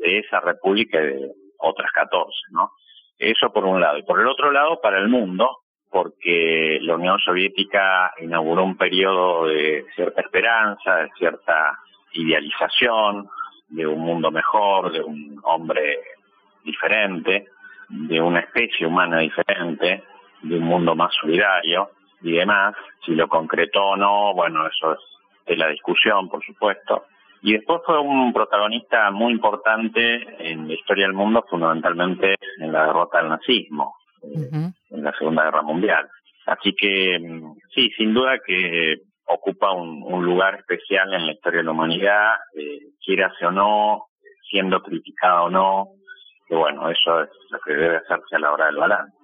de 0.00 0.18
esa 0.18 0.40
república 0.40 1.00
y 1.00 1.06
de 1.06 1.32
otras 1.58 1.90
14, 1.92 2.30
¿no? 2.50 2.72
Eso 3.18 3.52
por 3.52 3.64
un 3.64 3.80
lado. 3.80 3.98
Y 3.98 4.02
por 4.02 4.20
el 4.20 4.26
otro 4.26 4.50
lado, 4.50 4.80
para 4.80 4.98
el 4.98 5.08
mundo, 5.08 5.58
porque 5.90 6.78
la 6.82 6.96
Unión 6.96 7.18
Soviética 7.20 8.12
inauguró 8.20 8.64
un 8.64 8.76
periodo 8.76 9.46
de 9.46 9.84
cierta 9.94 10.22
esperanza, 10.22 10.96
de 10.96 11.10
cierta 11.18 11.78
idealización, 12.14 13.28
de 13.72 13.86
un 13.86 14.00
mundo 14.00 14.30
mejor, 14.30 14.92
de 14.92 15.00
un 15.00 15.40
hombre 15.44 15.98
diferente, 16.64 17.46
de 17.88 18.20
una 18.20 18.40
especie 18.40 18.86
humana 18.86 19.18
diferente, 19.18 20.02
de 20.42 20.56
un 20.56 20.64
mundo 20.64 20.94
más 20.94 21.12
solidario 21.20 21.90
y 22.22 22.32
demás. 22.32 22.74
Si 23.04 23.12
lo 23.14 23.28
concretó 23.28 23.90
o 23.90 23.96
no, 23.96 24.34
bueno, 24.34 24.66
eso 24.66 24.92
es 24.92 24.98
de 25.46 25.56
la 25.56 25.68
discusión, 25.68 26.28
por 26.28 26.44
supuesto. 26.44 27.06
Y 27.42 27.54
después 27.54 27.80
fue 27.84 27.98
un 27.98 28.32
protagonista 28.32 29.10
muy 29.10 29.32
importante 29.32 30.50
en 30.50 30.68
la 30.68 30.74
historia 30.74 31.06
del 31.06 31.14
mundo, 31.14 31.44
fundamentalmente 31.50 32.36
en 32.58 32.72
la 32.72 32.86
derrota 32.86 33.18
del 33.18 33.30
nazismo 33.30 33.96
en 34.22 34.74
la 34.90 35.12
Segunda 35.18 35.44
Guerra 35.44 35.62
Mundial. 35.62 36.08
Así 36.46 36.74
que 36.74 37.18
mm, 37.18 37.54
sí, 37.74 37.90
sin 37.96 38.14
duda 38.14 38.38
que 38.44 38.98
ocupa 39.34 39.72
un, 39.72 40.24
lugar 40.24 40.54
especial 40.56 41.12
en 41.14 41.26
la 41.26 41.32
historia 41.32 41.58
de 41.58 41.64
la 41.64 41.70
humanidad, 41.72 42.34
eh, 42.54 42.78
quieras 43.04 43.32
o 43.42 43.50
no, 43.50 44.06
siendo 44.50 44.82
criticado 44.82 45.44
o 45.44 45.50
no, 45.50 45.88
que 46.48 46.54
bueno, 46.54 46.90
eso 46.90 47.22
es 47.22 47.30
lo 47.50 47.58
que 47.60 47.72
debe 47.72 47.96
hacerse 47.96 48.36
a 48.36 48.38
la 48.38 48.52
hora 48.52 48.66
del 48.66 48.76
balance. 48.76 49.16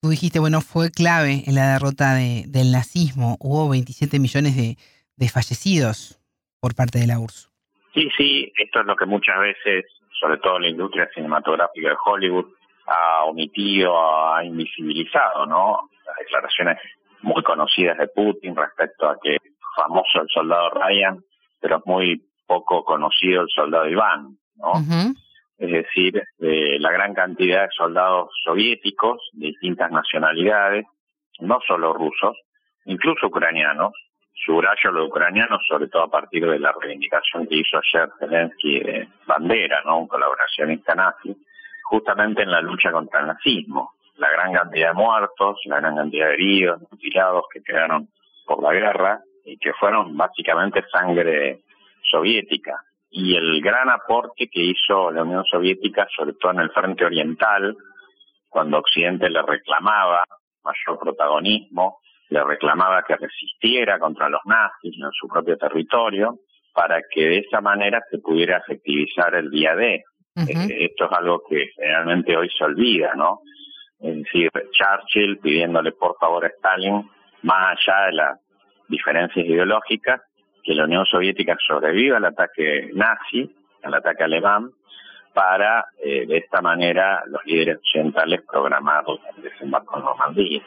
Tú 0.00 0.10
dijiste, 0.10 0.38
bueno, 0.38 0.60
fue 0.60 0.90
clave 0.90 1.44
en 1.46 1.54
la 1.54 1.72
derrota 1.72 2.14
de, 2.14 2.44
del 2.46 2.72
nazismo. 2.72 3.36
Hubo 3.40 3.70
27 3.70 4.18
millones 4.18 4.56
de, 4.56 4.76
de 5.16 5.28
fallecidos 5.28 6.20
por 6.60 6.74
parte 6.74 6.98
de 6.98 7.06
la 7.06 7.18
URSS. 7.18 7.50
Sí, 7.94 8.08
sí, 8.16 8.52
esto 8.58 8.80
es 8.80 8.86
lo 8.86 8.96
que 8.96 9.06
muchas 9.06 9.38
veces, 9.38 9.84
sobre 10.20 10.38
todo 10.38 10.58
la 10.58 10.68
industria 10.68 11.08
cinematográfica 11.14 11.90
de 11.90 11.96
Hollywood, 12.04 12.46
ha 12.86 13.24
omitido, 13.24 14.34
ha 14.34 14.44
invisibilizado, 14.44 15.46
¿no? 15.46 15.88
Las 16.04 16.16
declaraciones 16.18 16.78
muy 17.24 17.42
conocidas 17.42 17.98
de 17.98 18.08
Putin 18.08 18.54
respecto 18.54 19.08
a 19.08 19.18
que 19.20 19.38
famoso 19.76 20.20
el 20.22 20.28
soldado 20.28 20.70
Ryan, 20.70 21.18
pero 21.60 21.82
muy 21.86 22.22
poco 22.46 22.84
conocido 22.84 23.42
el 23.42 23.48
soldado 23.48 23.88
Iván, 23.88 24.36
¿no? 24.56 24.72
Es 25.56 25.70
decir, 25.70 26.22
eh, 26.40 26.78
la 26.78 26.92
gran 26.92 27.14
cantidad 27.14 27.62
de 27.62 27.68
soldados 27.76 28.30
soviéticos 28.44 29.20
de 29.32 29.48
distintas 29.48 29.90
nacionalidades, 29.90 30.84
no 31.40 31.58
solo 31.66 31.92
rusos, 31.92 32.36
incluso 32.84 33.26
ucranianos, 33.26 33.92
subrayo 34.44 34.90
lo 34.90 35.06
ucraniano 35.06 35.58
sobre 35.68 35.88
todo 35.88 36.02
a 36.02 36.10
partir 36.10 36.44
de 36.44 36.58
la 36.58 36.72
reivindicación 36.80 37.46
que 37.46 37.56
hizo 37.56 37.78
ayer 37.78 38.10
Zelensky 38.18 38.80
de 38.80 39.08
Bandera, 39.26 39.80
¿no? 39.84 40.00
un 40.00 40.08
colaboracionista 40.08 40.94
nazi, 40.94 41.36
justamente 41.84 42.42
en 42.42 42.50
la 42.50 42.60
lucha 42.60 42.90
contra 42.90 43.20
el 43.20 43.28
nazismo. 43.28 43.92
La 44.16 44.30
gran 44.30 44.52
cantidad 44.52 44.88
de 44.88 44.94
muertos, 44.94 45.58
la 45.64 45.80
gran 45.80 45.96
cantidad 45.96 46.28
de 46.28 46.34
heridos, 46.34 46.80
mutilados 46.90 47.44
que 47.52 47.62
quedaron 47.62 48.08
por 48.46 48.62
la 48.62 48.72
guerra 48.72 49.20
y 49.44 49.58
que 49.58 49.72
fueron 49.74 50.16
básicamente 50.16 50.84
sangre 50.92 51.62
soviética. 52.10 52.80
Y 53.10 53.36
el 53.36 53.60
gran 53.60 53.90
aporte 53.90 54.48
que 54.48 54.60
hizo 54.60 55.10
la 55.10 55.22
Unión 55.22 55.44
Soviética, 55.44 56.06
sobre 56.16 56.34
todo 56.34 56.52
en 56.52 56.60
el 56.60 56.70
frente 56.70 57.04
oriental, 57.04 57.76
cuando 58.48 58.78
Occidente 58.78 59.30
le 59.30 59.42
reclamaba 59.42 60.24
mayor 60.64 60.98
protagonismo, 60.98 61.98
le 62.30 62.42
reclamaba 62.42 63.02
que 63.02 63.16
resistiera 63.16 63.98
contra 63.98 64.28
los 64.28 64.40
nazis 64.46 64.94
en 64.96 65.10
su 65.12 65.28
propio 65.28 65.56
territorio, 65.56 66.38
para 66.72 67.00
que 67.08 67.28
de 67.28 67.38
esa 67.38 67.60
manera 67.60 68.02
se 68.10 68.18
pudiera 68.18 68.58
efectivizar 68.58 69.34
el 69.34 69.50
día 69.50 69.76
D, 69.76 70.02
eh, 70.36 70.86
esto 70.90 71.04
es 71.04 71.12
algo 71.12 71.42
que 71.48 71.68
generalmente 71.76 72.36
hoy 72.36 72.50
se 72.50 72.64
olvida, 72.64 73.14
¿no? 73.14 73.40
Es 74.00 74.16
decir, 74.16 74.50
Churchill 74.72 75.38
pidiéndole 75.38 75.92
por 75.92 76.16
favor 76.18 76.44
a 76.44 76.48
Stalin, 76.48 77.08
más 77.42 77.76
allá 77.78 78.06
de 78.06 78.12
las 78.12 78.40
diferencias 78.88 79.46
ideológicas, 79.46 80.20
que 80.62 80.74
la 80.74 80.84
Unión 80.84 81.04
Soviética 81.06 81.56
sobreviva 81.66 82.16
al 82.16 82.24
ataque 82.24 82.90
nazi, 82.94 83.54
al 83.82 83.94
ataque 83.94 84.24
alemán, 84.24 84.70
para 85.34 85.86
eh, 86.02 86.26
de 86.26 86.38
esta 86.38 86.62
manera 86.62 87.22
los 87.26 87.44
líderes 87.44 87.78
occidentales 87.78 88.42
programar 88.50 89.04
el 89.36 89.42
desembarco 89.42 89.98
en 89.98 90.04
Normandía. 90.04 90.62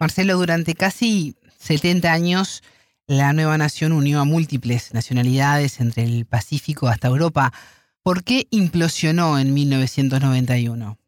Marcelo, 0.00 0.36
durante 0.36 0.74
casi 0.74 1.34
70 1.58 2.12
años 2.12 2.62
la 3.08 3.32
nueva 3.32 3.56
nación 3.56 3.92
unió 3.92 4.20
a 4.20 4.24
múltiples 4.24 4.92
nacionalidades 4.92 5.80
entre 5.80 6.04
el 6.04 6.26
Pacífico 6.26 6.88
hasta 6.88 7.08
Europa. 7.08 7.52
¿Por 8.02 8.22
qué 8.22 8.46
implosionó 8.50 9.38
en 9.38 9.54
1991? 9.54 10.98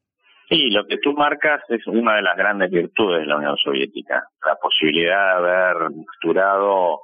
Sí, 0.50 0.69
lo 0.71 0.85
que 0.85 0.99
tú 0.99 1.12
marcas 1.12 1.62
es 1.69 1.87
una 1.87 2.16
de 2.16 2.23
las 2.23 2.37
grandes 2.37 2.73
virtudes 2.73 3.21
de 3.21 3.26
la 3.26 3.37
Unión 3.37 3.57
Soviética, 3.57 4.25
la 4.45 4.57
posibilidad 4.57 5.40
de 5.40 5.49
haber 5.49 5.90
mixturado 5.90 7.02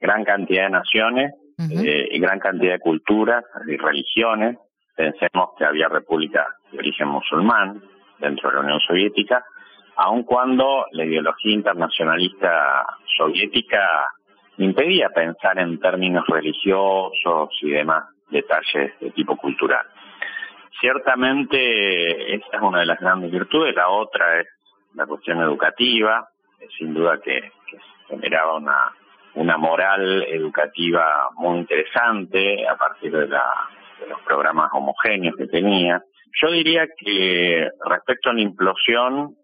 gran 0.00 0.24
cantidad 0.24 0.64
de 0.64 0.70
naciones 0.70 1.34
eh, 1.58 2.08
y 2.10 2.18
gran 2.18 2.38
cantidad 2.38 2.72
de 2.72 2.78
culturas 2.78 3.44
y 3.66 3.76
religiones. 3.76 4.56
Pensemos 4.96 5.50
que 5.58 5.66
había 5.66 5.88
repúblicas 5.88 6.46
de 6.72 6.78
origen 6.78 7.08
musulmán 7.08 7.82
dentro 8.18 8.48
de 8.48 8.54
la 8.54 8.62
Unión 8.62 8.80
Soviética, 8.80 9.44
aun 9.96 10.22
cuando 10.22 10.86
la 10.92 11.04
ideología 11.04 11.52
internacionalista 11.52 12.86
soviética 13.18 14.06
impedía 14.56 15.10
pensar 15.10 15.58
en 15.58 15.78
términos 15.80 16.24
religiosos 16.28 17.50
y 17.60 17.72
demás 17.72 18.04
detalles 18.30 18.98
de 19.00 19.10
tipo 19.10 19.36
cultural. 19.36 19.86
Ciertamente 20.80 22.34
esa 22.34 22.56
es 22.56 22.62
una 22.62 22.80
de 22.80 22.86
las 22.86 23.00
grandes 23.00 23.30
virtudes, 23.30 23.74
la 23.74 23.88
otra 23.88 24.40
es 24.40 24.46
la 24.94 25.06
cuestión 25.06 25.40
educativa, 25.40 26.28
sin 26.78 26.94
duda 26.94 27.20
que, 27.20 27.52
generaba 28.08 28.56
una, 28.56 28.92
una 29.34 29.56
moral 29.56 30.22
educativa 30.28 31.28
muy 31.34 31.58
interesante 31.58 32.66
a 32.68 32.76
partir 32.76 33.10
de, 33.10 33.26
la, 33.26 33.44
de 34.00 34.06
los 34.06 34.20
programas 34.20 34.70
homogéneos 34.72 35.34
que 35.36 35.48
tenía. 35.48 36.02
Yo 36.40 36.50
diría 36.52 36.86
que 36.96 37.68
respecto 37.84 38.30
a 38.30 38.34
la 38.34 38.42
implosión, 38.42 39.36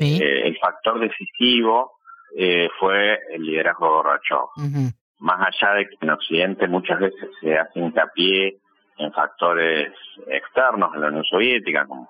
eh, 0.00 0.42
el 0.44 0.56
factor 0.58 0.98
decisivo 0.98 1.92
eh, 2.36 2.68
fue 2.78 3.18
el 3.32 3.42
liderazgo 3.42 3.86
de 3.86 3.92
Gorbachev. 3.92 4.92
Más 5.18 5.48
allá 5.48 5.74
de 5.74 5.88
que 5.88 5.96
en 6.00 6.10
Occidente 6.10 6.68
muchas 6.68 7.00
veces 7.00 7.30
se 7.40 7.56
hace 7.56 7.80
hincapié 7.80 8.58
en 8.98 9.12
factores 9.12 9.92
externos 10.26 10.92
de 10.92 10.98
la 10.98 11.08
Unión 11.08 11.24
Soviética, 11.24 11.86
como 11.86 12.08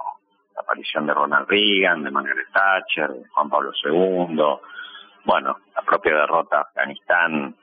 la 0.54 0.60
aparición 0.62 1.06
de 1.06 1.14
Ronald 1.14 1.48
Reagan, 1.48 2.02
de 2.02 2.10
Margaret 2.10 2.48
Thatcher, 2.52 3.10
de 3.10 3.28
Juan 3.28 3.50
Pablo 3.50 3.72
II, 3.84 4.36
bueno, 5.24 5.58
la 5.74 5.82
propia 5.82 6.14
derrota 6.14 6.56
de 6.56 6.62
Afganistán, 6.62 7.56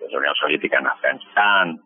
de 0.00 0.08
la 0.10 0.18
Unión 0.18 0.34
Soviética 0.34 0.78
en 0.78 0.86
Afganistán. 0.86 1.80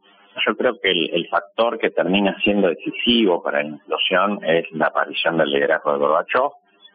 Yo 0.46 0.56
creo 0.56 0.80
que 0.80 0.90
el, 0.90 1.28
factor 1.28 1.78
que 1.78 1.90
termina 1.90 2.36
siendo 2.42 2.68
decisivo 2.68 3.42
para 3.42 3.62
la 3.62 3.68
implosión 3.68 4.42
es 4.44 4.70
la 4.72 4.86
aparición 4.86 5.36
del 5.36 5.50
liderazgo 5.50 5.92
de 5.92 5.98
Gorbachev, 5.98 6.50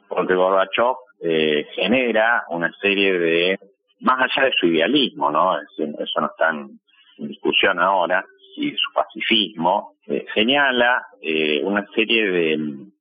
porque 0.08 0.34
Gorbachev 0.34 0.96
eh, 1.22 1.68
genera 1.76 2.46
una 2.50 2.72
serie 2.82 3.20
de 3.20 3.60
más 4.04 4.20
allá 4.20 4.48
de 4.48 4.54
su 4.60 4.68
idealismo, 4.68 5.32
¿no? 5.32 5.58
Eso 5.58 6.22
no 6.22 6.28
está 6.28 6.50
en, 6.50 6.80
discusión 7.18 7.80
ahora, 7.80 8.26
y 8.56 8.72
su 8.72 8.94
pacifismo, 8.94 9.94
eh, 10.08 10.26
señala 10.34 11.08
eh, 11.22 11.62
una 11.64 11.86
serie 11.96 12.30
de, 12.30 12.58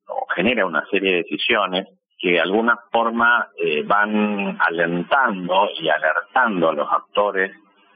o 0.06 0.26
genera 0.34 0.66
una 0.66 0.84
serie 0.90 1.12
de 1.12 1.16
decisiones 1.22 1.88
que 2.18 2.32
de 2.32 2.40
alguna 2.40 2.78
forma 2.90 3.48
eh, 3.58 3.82
van 3.84 4.56
alentando 4.60 5.68
y 5.80 5.88
alertando 5.88 6.70
a 6.70 6.74
los 6.74 6.88
actores 6.90 7.50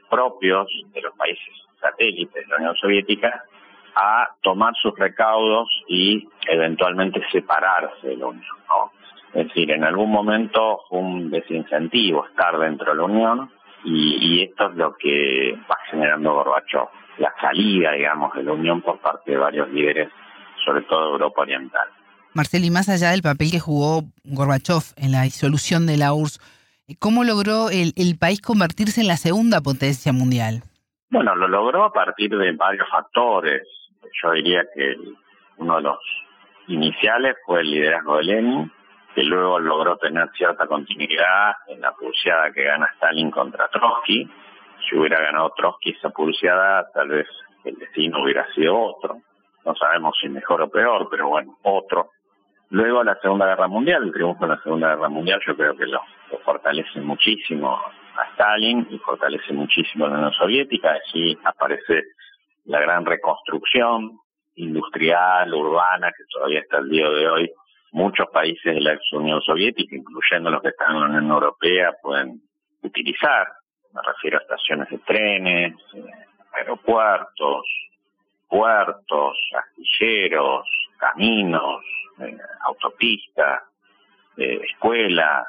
propios 0.09 0.67
de 0.93 1.01
los 1.01 1.15
países 1.15 1.53
satélites 1.79 2.33
de 2.33 2.47
la 2.47 2.57
Unión 2.57 2.75
Soviética 2.75 3.43
a 3.95 4.27
tomar 4.41 4.73
sus 4.81 4.97
recaudos 4.97 5.69
y 5.87 6.27
eventualmente 6.47 7.21
separarse 7.31 8.07
de 8.07 8.17
la 8.17 8.27
Unión. 8.27 8.43
Es 9.33 9.47
decir, 9.47 9.71
en 9.71 9.83
algún 9.83 10.11
momento 10.11 10.81
fue 10.89 10.99
un 10.99 11.29
desincentivo 11.29 12.25
estar 12.27 12.57
dentro 12.59 12.91
de 12.91 12.97
la 12.97 13.03
Unión 13.03 13.51
y, 13.83 14.43
esto 14.43 14.69
es 14.69 14.75
lo 14.75 14.95
que 14.97 15.55
va 15.69 15.77
generando 15.89 16.33
Gorbachev, 16.33 16.87
la 17.17 17.33
salida, 17.41 17.91
digamos, 17.91 18.33
de 18.35 18.43
la 18.43 18.53
Unión 18.53 18.81
por 18.81 18.99
parte 18.99 19.31
de 19.31 19.37
varios 19.37 19.69
líderes, 19.69 20.09
sobre 20.65 20.81
todo 20.83 21.05
de 21.05 21.11
Europa 21.13 21.41
Oriental. 21.41 21.87
Marcel, 22.33 22.65
y 22.65 22.71
más 22.71 22.87
allá 22.89 23.11
del 23.11 23.21
papel 23.21 23.49
que 23.51 23.59
jugó 23.59 24.03
Gorbachev 24.23 24.93
en 24.95 25.11
la 25.11 25.23
disolución 25.23 25.87
de 25.87 25.97
la 25.97 26.13
URSS, 26.13 26.39
¿cómo 26.99 27.23
logró 27.23 27.69
el, 27.69 27.93
el 27.95 28.17
país 28.19 28.41
convertirse 28.41 29.01
en 29.01 29.07
la 29.07 29.17
segunda 29.17 29.61
potencia 29.61 30.13
mundial? 30.13 30.61
Bueno, 31.09 31.35
lo 31.35 31.47
logró 31.47 31.85
a 31.85 31.93
partir 31.93 32.29
de 32.29 32.51
varios 32.51 32.87
factores. 32.89 33.63
Yo 34.21 34.31
diría 34.33 34.63
que 34.75 34.95
uno 35.57 35.77
de 35.77 35.81
los 35.83 35.97
iniciales 36.67 37.35
fue 37.45 37.61
el 37.61 37.71
liderazgo 37.71 38.17
de 38.17 38.23
Lenin, 38.23 38.71
que 39.15 39.23
luego 39.23 39.57
logró 39.59 39.97
tener 39.97 40.29
cierta 40.37 40.67
continuidad 40.67 41.55
en 41.67 41.81
la 41.81 41.91
pulseada 41.93 42.51
que 42.51 42.63
gana 42.63 42.87
Stalin 42.95 43.31
contra 43.31 43.67
Trotsky. 43.69 44.29
Si 44.87 44.95
hubiera 44.95 45.19
ganado 45.19 45.53
Trotsky 45.55 45.91
esa 45.91 46.09
pulseada, 46.09 46.89
tal 46.93 47.09
vez 47.09 47.27
el 47.63 47.75
destino 47.77 48.23
hubiera 48.23 48.45
sido 48.53 48.79
otro. 48.79 49.21
No 49.65 49.75
sabemos 49.75 50.15
si 50.21 50.29
mejor 50.29 50.61
o 50.61 50.69
peor, 50.69 51.07
pero 51.09 51.27
bueno, 51.27 51.57
otro. 51.63 52.11
Luego 52.69 53.03
la 53.03 53.15
Segunda 53.21 53.47
Guerra 53.47 53.67
Mundial, 53.67 54.03
el 54.03 54.11
triunfo 54.11 54.45
de 54.45 54.55
la 54.55 54.61
Segunda 54.61 54.89
Guerra 54.89 55.09
Mundial, 55.09 55.41
yo 55.45 55.55
creo 55.55 55.75
que 55.75 55.85
lo, 55.85 56.01
fortalece 56.43 56.99
muchísimo 57.01 57.77
a 58.15 58.23
Stalin 58.31 58.87
y 58.89 58.97
fortalece 58.99 59.53
muchísimo 59.53 60.05
a 60.05 60.09
la 60.09 60.15
Unión 60.15 60.33
Soviética. 60.33 60.91
Así 60.91 61.37
aparece 61.43 62.03
la 62.65 62.79
gran 62.81 63.05
reconstrucción 63.05 64.19
industrial, 64.55 65.53
urbana, 65.53 66.11
que 66.11 66.23
todavía 66.31 66.59
está 66.59 66.79
el 66.79 66.89
día 66.89 67.09
de 67.09 67.29
hoy 67.29 67.51
muchos 67.91 68.27
países 68.31 68.75
de 68.75 68.81
la 68.81 68.93
ex 68.93 69.13
Unión 69.13 69.41
Soviética, 69.41 69.95
incluyendo 69.95 70.49
los 70.49 70.61
que 70.61 70.69
están 70.69 70.95
en 70.95 70.99
la 71.01 71.05
Unión 71.07 71.31
Europea, 71.31 71.93
pueden 72.01 72.41
utilizar. 72.81 73.47
Me 73.97 74.03
refiero 74.13 74.37
a 74.37 74.41
estaciones 74.41 74.89
de 74.89 74.99
trenes, 74.99 75.73
aeropuertos, 76.53 77.65
puertos, 78.47 79.37
astilleros, 79.57 80.67
caminos, 80.97 81.83
eh, 82.19 82.37
autopistas, 82.67 83.63
eh, 84.37 84.59
escuelas, 84.71 85.47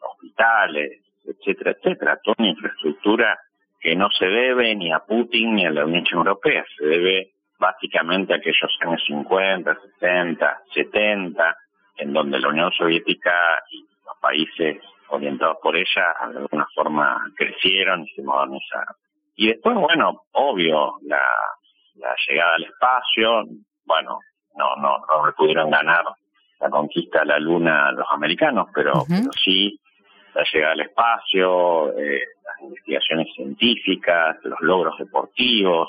hospitales, 0.00 1.00
etcétera, 1.26 1.72
etcétera. 1.72 2.20
Toda 2.24 2.36
una 2.38 2.48
infraestructura 2.48 3.38
que 3.80 3.94
no 3.94 4.08
se 4.18 4.26
debe 4.26 4.74
ni 4.74 4.90
a 4.90 5.00
Putin 5.00 5.56
ni 5.56 5.66
a 5.66 5.70
la 5.70 5.84
Unión 5.84 6.06
Europea, 6.10 6.64
se 6.78 6.86
debe 6.86 7.32
básicamente 7.58 8.32
a 8.32 8.36
aquellos 8.36 8.78
años 8.80 9.02
50, 9.06 9.78
60, 10.00 10.62
70, 10.72 11.56
en 11.98 12.12
donde 12.14 12.40
la 12.40 12.48
Unión 12.48 12.72
Soviética 12.72 13.62
y 13.70 13.84
los 14.06 14.16
países 14.22 14.78
orientados 15.14 15.58
por 15.62 15.76
ella 15.76 16.14
de 16.32 16.38
alguna 16.38 16.66
forma 16.74 17.32
crecieron 17.36 18.04
y 18.04 18.08
se 18.14 18.22
modernizaron. 18.22 18.94
Y 19.36 19.48
después, 19.48 19.76
bueno, 19.76 20.22
obvio, 20.32 20.94
la, 21.02 21.20
llegada 22.28 22.54
al 22.54 22.64
espacio, 22.64 23.44
bueno, 23.84 24.18
no, 24.56 24.76
no, 24.76 24.98
no 24.98 25.34
pudieron 25.36 25.70
ganar 25.70 26.04
la 26.60 26.70
conquista 26.70 27.20
de 27.20 27.26
la 27.26 27.38
Luna 27.38 27.92
los 27.92 28.06
americanos, 28.10 28.68
pero, 28.74 29.04
sí 29.44 29.78
la 30.34 30.44
llegada 30.52 30.72
al 30.72 30.80
espacio, 30.80 31.96
eh, 31.96 32.20
las 32.44 32.62
investigaciones 32.62 33.28
científicas, 33.34 34.36
los 34.42 34.60
logros 34.60 34.98
deportivos. 34.98 35.88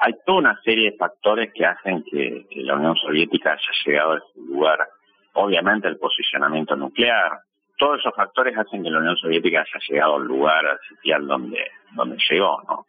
Hay 0.00 0.14
toda 0.24 0.38
una 0.38 0.60
serie 0.62 0.92
de 0.92 0.96
factores 0.96 1.52
que 1.54 1.66
hacen 1.66 2.02
que, 2.04 2.46
que 2.48 2.62
la 2.62 2.76
Unión 2.76 2.96
Soviética 2.96 3.52
haya 3.52 3.72
llegado 3.84 4.12
a 4.12 4.16
ese 4.16 4.40
lugar 4.40 4.88
obviamente 5.34 5.88
el 5.88 5.98
posicionamiento 5.98 6.76
nuclear. 6.76 7.40
Todos 7.82 7.98
esos 7.98 8.14
factores 8.14 8.56
hacen 8.56 8.84
que 8.84 8.90
la 8.90 9.00
Unión 9.00 9.16
Soviética 9.16 9.62
haya 9.62 9.80
llegado 9.88 10.14
al 10.14 10.22
lugar 10.22 10.78
sitial 10.88 11.26
donde, 11.26 11.68
donde 11.96 12.16
llegó, 12.30 12.62
¿no? 12.68 12.86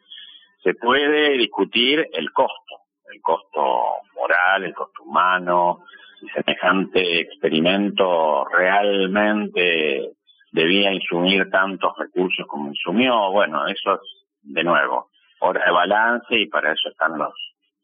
Se 0.61 0.75
puede 0.75 1.35
discutir 1.35 2.07
el 2.13 2.31
costo, 2.31 2.75
el 3.11 3.19
costo 3.19 3.85
moral, 4.13 4.65
el 4.65 4.75
costo 4.75 5.01
humano, 5.01 5.85
si 6.19 6.27
semejante 6.29 7.21
experimento 7.21 8.45
realmente 8.45 10.11
debía 10.51 10.93
insumir 10.93 11.49
tantos 11.49 11.97
recursos 11.97 12.45
como 12.45 12.67
insumió. 12.67 13.31
Bueno, 13.31 13.65
eso 13.65 13.95
es, 13.95 14.01
de 14.43 14.63
nuevo, 14.63 15.09
hora 15.39 15.65
de 15.65 15.71
balance 15.71 16.37
y 16.37 16.45
para 16.45 16.71
eso 16.71 16.89
están 16.89 17.17
los, 17.17 17.33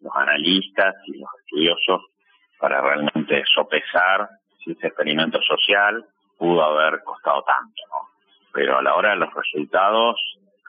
los 0.01 0.15
analistas 0.15 0.93
y 1.07 1.17
los 1.17 1.29
estudiosos 1.39 2.01
para 2.59 2.81
realmente 2.81 3.43
sopesar 3.51 4.29
si 4.63 4.73
ese 4.73 4.89
experimento 4.89 5.41
social 5.41 6.05
pudo 6.39 6.63
haber 6.63 7.03
costado 7.03 7.43
tanto, 7.43 7.81
¿no? 7.91 8.09
Pero 8.53 8.79
a 8.79 8.81
la 8.81 8.95
hora 8.95 9.11
de 9.11 9.17
los 9.17 9.33
resultados 9.33 10.15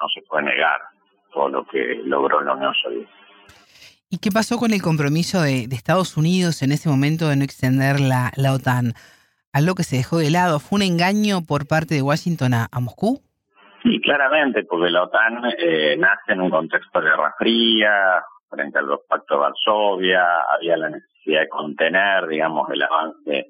no 0.01 0.09
se 0.09 0.21
puede 0.23 0.45
negar 0.45 0.81
todo 1.33 1.49
lo 1.49 1.65
que 1.65 2.03
logró 2.05 2.41
la 2.43 2.55
Unión 2.55 2.75
Soviética. 2.83 3.21
¿Y 4.11 4.19
qué 4.19 4.31
pasó 4.33 4.59
con 4.59 4.73
el 4.73 4.83
compromiso 4.83 5.41
de, 5.41 5.69
Estados 5.71 6.17
Unidos 6.17 6.63
en 6.63 6.73
ese 6.73 6.89
momento 6.89 7.29
de 7.29 7.37
no 7.37 7.45
extender 7.45 8.01
la, 8.01 8.33
la, 8.37 8.53
OTAN? 8.53 8.93
¿Algo 9.53 9.77
que 9.77 9.85
se 9.85 9.97
dejó 9.97 10.19
de 10.19 10.31
lado? 10.31 10.59
¿Fue 10.59 10.79
un 10.79 10.83
engaño 10.83 11.43
por 11.47 11.69
parte 11.69 11.95
de 11.95 12.03
Washington 12.03 12.55
a, 12.55 12.69
Moscú? 12.81 13.21
Sí, 13.85 14.01
claramente, 14.01 14.65
porque 14.65 14.91
la 14.91 15.05
OTAN 15.05 15.43
eh, 15.57 15.97
nace 15.97 16.33
en 16.33 16.41
un 16.41 16.51
contexto 16.51 17.01
de 17.01 17.09
Guerra 17.09 17.35
Fría, 17.39 18.23
frente 18.51 18.81
al 18.81 18.89
pacto 19.09 19.35
de 19.35 19.41
Varsovia, 19.41 20.25
había 20.51 20.77
la 20.77 20.91
necesidad 20.91 21.43
de 21.43 21.49
contener, 21.49 22.27
digamos, 22.27 22.69
el 22.71 22.83
avance 22.83 23.47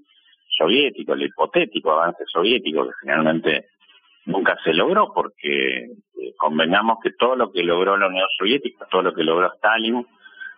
soviético, 0.61 1.14
el 1.14 1.23
hipotético 1.23 1.92
avance 1.92 2.25
soviético 2.27 2.85
que 2.85 2.94
finalmente 3.01 3.66
nunca 4.27 4.57
se 4.62 4.75
logró 4.75 5.12
porque 5.14 5.85
eh, 5.85 6.35
convengamos 6.37 6.99
que 7.03 7.12
todo 7.12 7.35
lo 7.35 7.51
que 7.51 7.62
logró 7.62 7.96
la 7.96 8.09
Unión 8.09 8.29
Soviética, 8.38 8.87
todo 8.90 9.03
lo 9.03 9.14
que 9.14 9.25
logró 9.25 9.53
Stalin, 9.55 10.07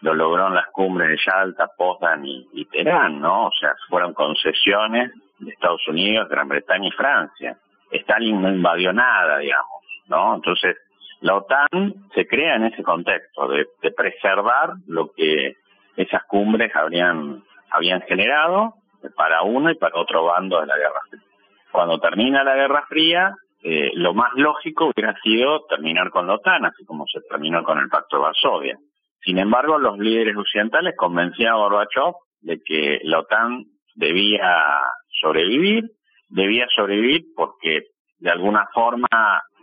lo 0.00 0.14
logró 0.14 0.48
en 0.48 0.54
las 0.54 0.66
cumbres 0.72 1.10
de 1.10 1.18
Yalta, 1.24 1.68
Potsdam 1.76 2.24
y, 2.24 2.64
Teherán, 2.66 3.20
¿no? 3.20 3.46
O 3.46 3.52
sea, 3.52 3.74
fueron 3.88 4.14
concesiones 4.14 5.12
de 5.38 5.52
Estados 5.52 5.86
Unidos, 5.86 6.28
Gran 6.28 6.48
Bretaña 6.48 6.88
y 6.88 6.92
Francia. 6.92 7.56
Stalin 7.92 8.42
no 8.42 8.48
invadió 8.48 8.92
nada, 8.92 9.38
digamos, 9.38 9.84
¿no? 10.08 10.34
Entonces, 10.34 10.76
la 11.20 11.36
OTAN 11.36 11.94
se 12.16 12.26
crea 12.26 12.56
en 12.56 12.64
ese 12.64 12.82
contexto 12.82 13.46
de, 13.46 13.68
de 13.80 13.92
preservar 13.92 14.72
lo 14.88 15.12
que 15.12 15.54
esas 15.96 16.24
cumbres 16.24 16.74
habrían, 16.74 17.44
habían 17.70 18.00
generado 18.02 18.74
para 19.10 19.42
uno 19.42 19.70
y 19.70 19.76
para 19.76 20.00
otro 20.00 20.24
bando 20.24 20.60
de 20.60 20.66
la 20.66 20.76
Guerra 20.76 21.00
Fría. 21.08 21.22
Cuando 21.70 21.98
termina 21.98 22.44
la 22.44 22.54
Guerra 22.54 22.84
Fría, 22.88 23.34
eh, 23.62 23.92
lo 23.94 24.14
más 24.14 24.32
lógico 24.34 24.86
hubiera 24.86 25.14
sido 25.22 25.64
terminar 25.66 26.10
con 26.10 26.26
la 26.26 26.34
OTAN, 26.34 26.64
así 26.66 26.84
como 26.84 27.06
se 27.06 27.20
terminó 27.28 27.62
con 27.62 27.78
el 27.78 27.88
Pacto 27.88 28.16
de 28.16 28.22
Varsovia. 28.22 28.78
Sin 29.24 29.38
embargo, 29.38 29.78
los 29.78 29.98
líderes 29.98 30.36
occidentales 30.36 30.94
convencían 30.96 31.52
a 31.52 31.56
Gorbachev 31.56 32.14
de 32.40 32.60
que 32.64 33.00
la 33.04 33.20
OTAN 33.20 33.64
debía 33.94 34.82
sobrevivir, 35.20 35.84
debía 36.28 36.66
sobrevivir 36.74 37.26
porque 37.36 37.84
de 38.18 38.30
alguna 38.30 38.66
forma 38.74 39.08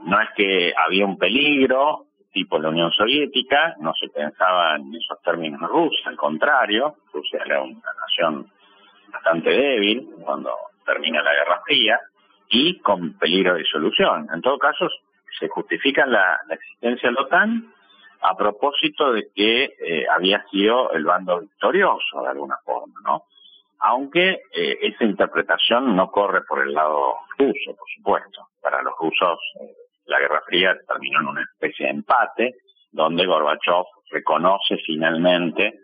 no 0.06 0.21
es 0.21 0.30
que 0.36 0.73
había 0.78 1.06
un 1.06 1.17
peligro 1.17 2.06
tipo 2.32 2.60
la 2.60 2.69
Unión 2.69 2.91
Soviética, 2.91 3.75
no 3.80 3.93
se 3.93 4.08
pensaba 4.10 4.75
en 4.75 4.93
esos 4.95 5.19
términos 5.23 5.60
Rusia, 5.62 6.10
al 6.10 6.15
contrario, 6.15 6.95
Rusia 7.12 7.41
era 7.45 7.62
una 7.62 7.91
nación 8.02 8.47
bastante 9.12 9.50
débil 9.50 10.10
cuando 10.24 10.52
termina 10.86 11.22
la 11.22 11.34
Guerra 11.34 11.62
Fría 11.65 12.00
y 12.50 12.80
con 12.80 13.13
peligro 13.17 13.54
de 13.54 13.60
disolución. 13.60 14.28
En 14.34 14.41
todo 14.41 14.58
caso, 14.58 14.89
se 15.39 15.48
justifica 15.48 16.06
la, 16.06 16.39
existencia 16.50 17.10
de 17.10 17.15
la 17.15 17.22
OTAN 17.22 17.74
a 18.22 18.36
propósito 18.36 19.13
de 19.13 19.30
que 19.34 19.63
eh, 19.80 20.06
había 20.10 20.43
sido 20.52 20.91
el 20.91 21.06
bando 21.06 21.39
victorioso 21.39 22.22
de 22.22 22.30
alguna 22.30 22.58
forma, 22.65 22.95
¿no? 23.06 23.24
Aunque 23.82 24.41
eh, 24.54 24.78
esa 24.82 25.06
interpretación 25.06 25.95
no 25.95 26.12
corre 26.12 26.41
por 26.41 26.62
el 26.62 26.74
lado 26.74 27.15
ruso, 27.38 27.76
por 27.78 27.88
supuesto. 27.95 28.48
Para 28.62 28.82
los 28.82 28.93
rusos, 29.00 29.39
eh, 29.62 29.74
la 30.06 30.19
Guerra 30.19 30.41
Fría 30.45 30.76
terminó 30.86 31.22
en 31.22 31.28
una 31.28 31.43
especie 31.43 31.86
de 31.86 31.91
empate, 31.93 32.56
donde 32.91 33.26
Gorbachev 33.26 33.86
reconoce 34.12 34.78
finalmente 34.86 35.80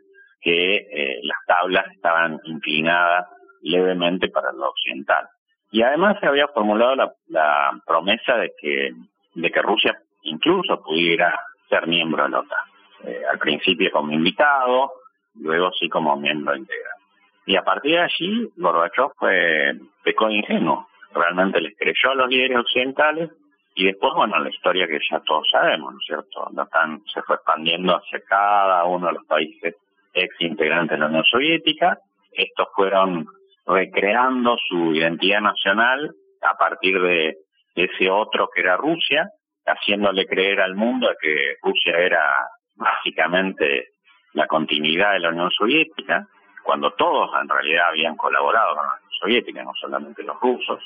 que 0.45 0.75
eh, 0.75 1.19
las 1.23 1.39
tablas 1.47 1.85
estaban 1.91 2.39
inclinadas 2.43 3.27
levemente 3.63 4.29
para 4.29 4.51
lo 4.51 4.69
occidental. 4.69 5.27
Y 5.71 5.81
además 5.81 6.17
se 6.19 6.27
había 6.27 6.47
formulado 6.49 6.95
la, 7.29 7.71
promesa 7.85 8.37
de 8.37 8.53
que, 8.61 8.91
de 9.33 9.51
que 9.51 9.61
Rusia 9.63 9.99
incluso 10.21 10.83
pudiera 10.83 11.37
ser 11.67 11.87
miembro 11.87 12.23
de 12.23 12.29
la 12.29 12.39
OTAN. 12.41 12.59
Eh, 13.05 13.21
al 13.29 13.39
principio 13.39 13.89
como 13.91 14.11
invitado, 14.11 14.91
luego 15.33 15.71
sí 15.71 15.89
como 15.89 16.15
miembro 16.15 16.55
integral. 16.55 16.99
Y 17.47 17.55
a 17.55 17.63
partir 17.63 17.93
de 17.93 18.01
allí, 18.01 18.49
Gorbachev 18.55 19.13
fue, 19.17 19.73
pecó 20.03 20.29
ingenuo. 20.29 20.87
Realmente 21.11 21.59
les 21.59 21.75
creyó 21.75 22.11
a 22.11 22.15
los 22.15 22.29
líderes 22.29 22.59
occidentales 22.59 23.31
y 23.73 23.85
después, 23.85 24.13
bueno, 24.15 24.37
la 24.37 24.49
historia 24.49 24.87
que 24.87 24.99
ya 25.09 25.19
todos 25.21 25.47
sabemos, 25.51 25.91
¿no 25.91 25.99
es 25.99 26.05
cierto? 26.05 26.47
La 26.53 26.63
OTAN 26.63 27.01
se 27.11 27.23
fue 27.23 27.35
expandiendo 27.35 27.95
hacia 27.95 28.19
cada 28.21 28.85
uno 28.85 29.07
de 29.07 29.13
los 29.13 29.25
países 29.25 29.75
ex 30.15 30.33
integrantes 30.39 30.97
de 30.97 30.99
la 30.99 31.07
Unión 31.07 31.23
Soviética. 31.29 31.99
Estos 32.31 32.67
fueron 32.75 33.27
recreando 33.65 34.57
su 34.67 34.93
identidad 34.93 35.41
nacional 35.41 36.11
a 36.41 36.57
partir 36.57 36.99
de 37.01 37.35
ese 37.75 38.09
otro 38.09 38.49
que 38.53 38.61
era 38.61 38.77
Rusia, 38.77 39.27
haciéndole 39.65 40.25
creer 40.25 40.61
al 40.61 40.75
mundo 40.75 41.09
que 41.21 41.55
Rusia 41.61 41.97
era 41.97 42.47
básicamente 42.75 43.89
la 44.33 44.47
continuidad 44.47 45.13
de 45.13 45.19
la 45.19 45.29
Unión 45.29 45.49
Soviética, 45.51 46.27
cuando 46.63 46.91
todos 46.91 47.29
en 47.41 47.49
realidad 47.49 47.89
habían 47.89 48.15
colaborado 48.15 48.75
con 48.75 48.85
la 48.85 48.93
Unión 48.93 49.11
Soviética, 49.19 49.63
no 49.63 49.73
solamente 49.79 50.23
los 50.23 50.39
rusos. 50.39 50.79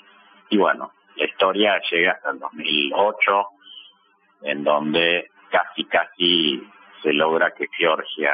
Y 0.50 0.58
bueno, 0.58 0.92
la 1.16 1.26
historia 1.26 1.82
llega 1.92 2.14
hasta 2.14 2.32
el 2.32 2.40
2008, 2.40 3.48
en 4.44 4.64
donde 4.64 5.30
casi, 5.50 5.86
casi 5.86 6.64
se 7.02 7.14
logra 7.14 7.52
que 7.52 7.68
Georgia 7.78 8.34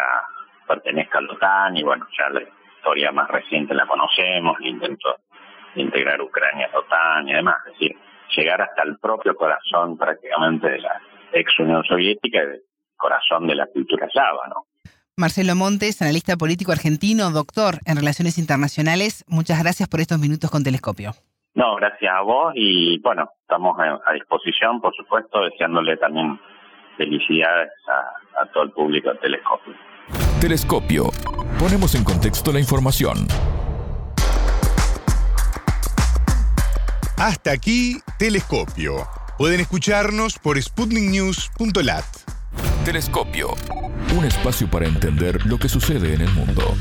pertenezca 0.67 1.19
a 1.19 1.21
la 1.21 1.34
OTAN 1.34 1.78
y 1.78 1.84
bueno, 1.84 2.08
ya 2.17 2.30
la 2.30 2.41
historia 2.41 3.12
más 3.12 3.30
reciente 3.30 3.73
la 3.73 3.86
conocemos, 3.86 4.58
el 4.60 4.67
intento 4.67 5.15
de 5.75 5.82
integrar 5.82 6.21
Ucrania 6.21 6.67
a 6.67 6.71
la 6.71 6.80
OTAN 6.80 7.30
y 7.30 7.34
demás, 7.34 7.58
es 7.65 7.73
decir, 7.73 7.97
llegar 8.36 8.62
hasta 8.62 8.84
el 8.84 8.97
propio 8.99 9.36
corazón 9.36 9.97
prácticamente 9.97 10.69
de 10.69 10.80
la 10.80 11.01
ex 11.34 11.60
Unión 11.60 11.84
Soviética 11.84 12.43
y 12.43 12.47
del 12.47 12.62
corazón 12.95 13.47
de 13.47 13.56
la 13.56 13.67
cultura 13.67 14.08
eslava, 14.08 14.47
¿no? 14.49 14.65
Marcelo 15.17 15.56
Montes, 15.56 16.01
analista 16.01 16.36
político 16.36 16.73
argentino, 16.73 17.32
doctor 17.32 17.75
en 17.86 17.95
Relaciones 17.95 18.38
Internacionales, 18.38 19.23
muchas 19.30 19.62
gracias 19.63 19.88
por 19.88 20.01
estos 20.01 20.19
minutos 20.19 20.51
con 20.51 20.63
Telescopio. 20.63 21.12
No, 21.54 21.75
gracias 21.75 22.13
a 22.13 22.21
vos 22.21 22.51
y 22.54 22.99
bueno, 22.99 23.30
estamos 23.41 23.78
a 23.80 24.12
disposición, 24.12 24.82
por 24.82 24.93
supuesto, 24.93 25.39
deseándole 25.41 25.95
también 25.95 26.38
felicidades 26.97 27.71
a, 27.88 28.41
a 28.41 28.45
todo 28.47 28.63
el 28.63 28.71
público 28.71 29.10
de 29.12 29.19
Telescopio. 29.19 29.73
Telescopio. 30.39 31.12
Ponemos 31.58 31.95
en 31.95 32.04
contexto 32.04 32.52
la 32.52 32.60
información. 32.60 33.28
Hasta 37.15 37.52
aquí, 37.52 38.02
Telescopio. 38.19 39.08
Pueden 39.38 39.62
escucharnos 39.62 40.38
por 40.38 40.62
sputniknews.lat. 40.62 42.06
Telescopio. 42.84 43.56
Un 44.17 44.26
espacio 44.26 44.69
para 44.69 44.86
entender 44.86 45.45
lo 45.45 45.58
que 45.58 45.69
sucede 45.69 46.13
en 46.13 46.21
el 46.21 46.32
mundo. 46.34 46.76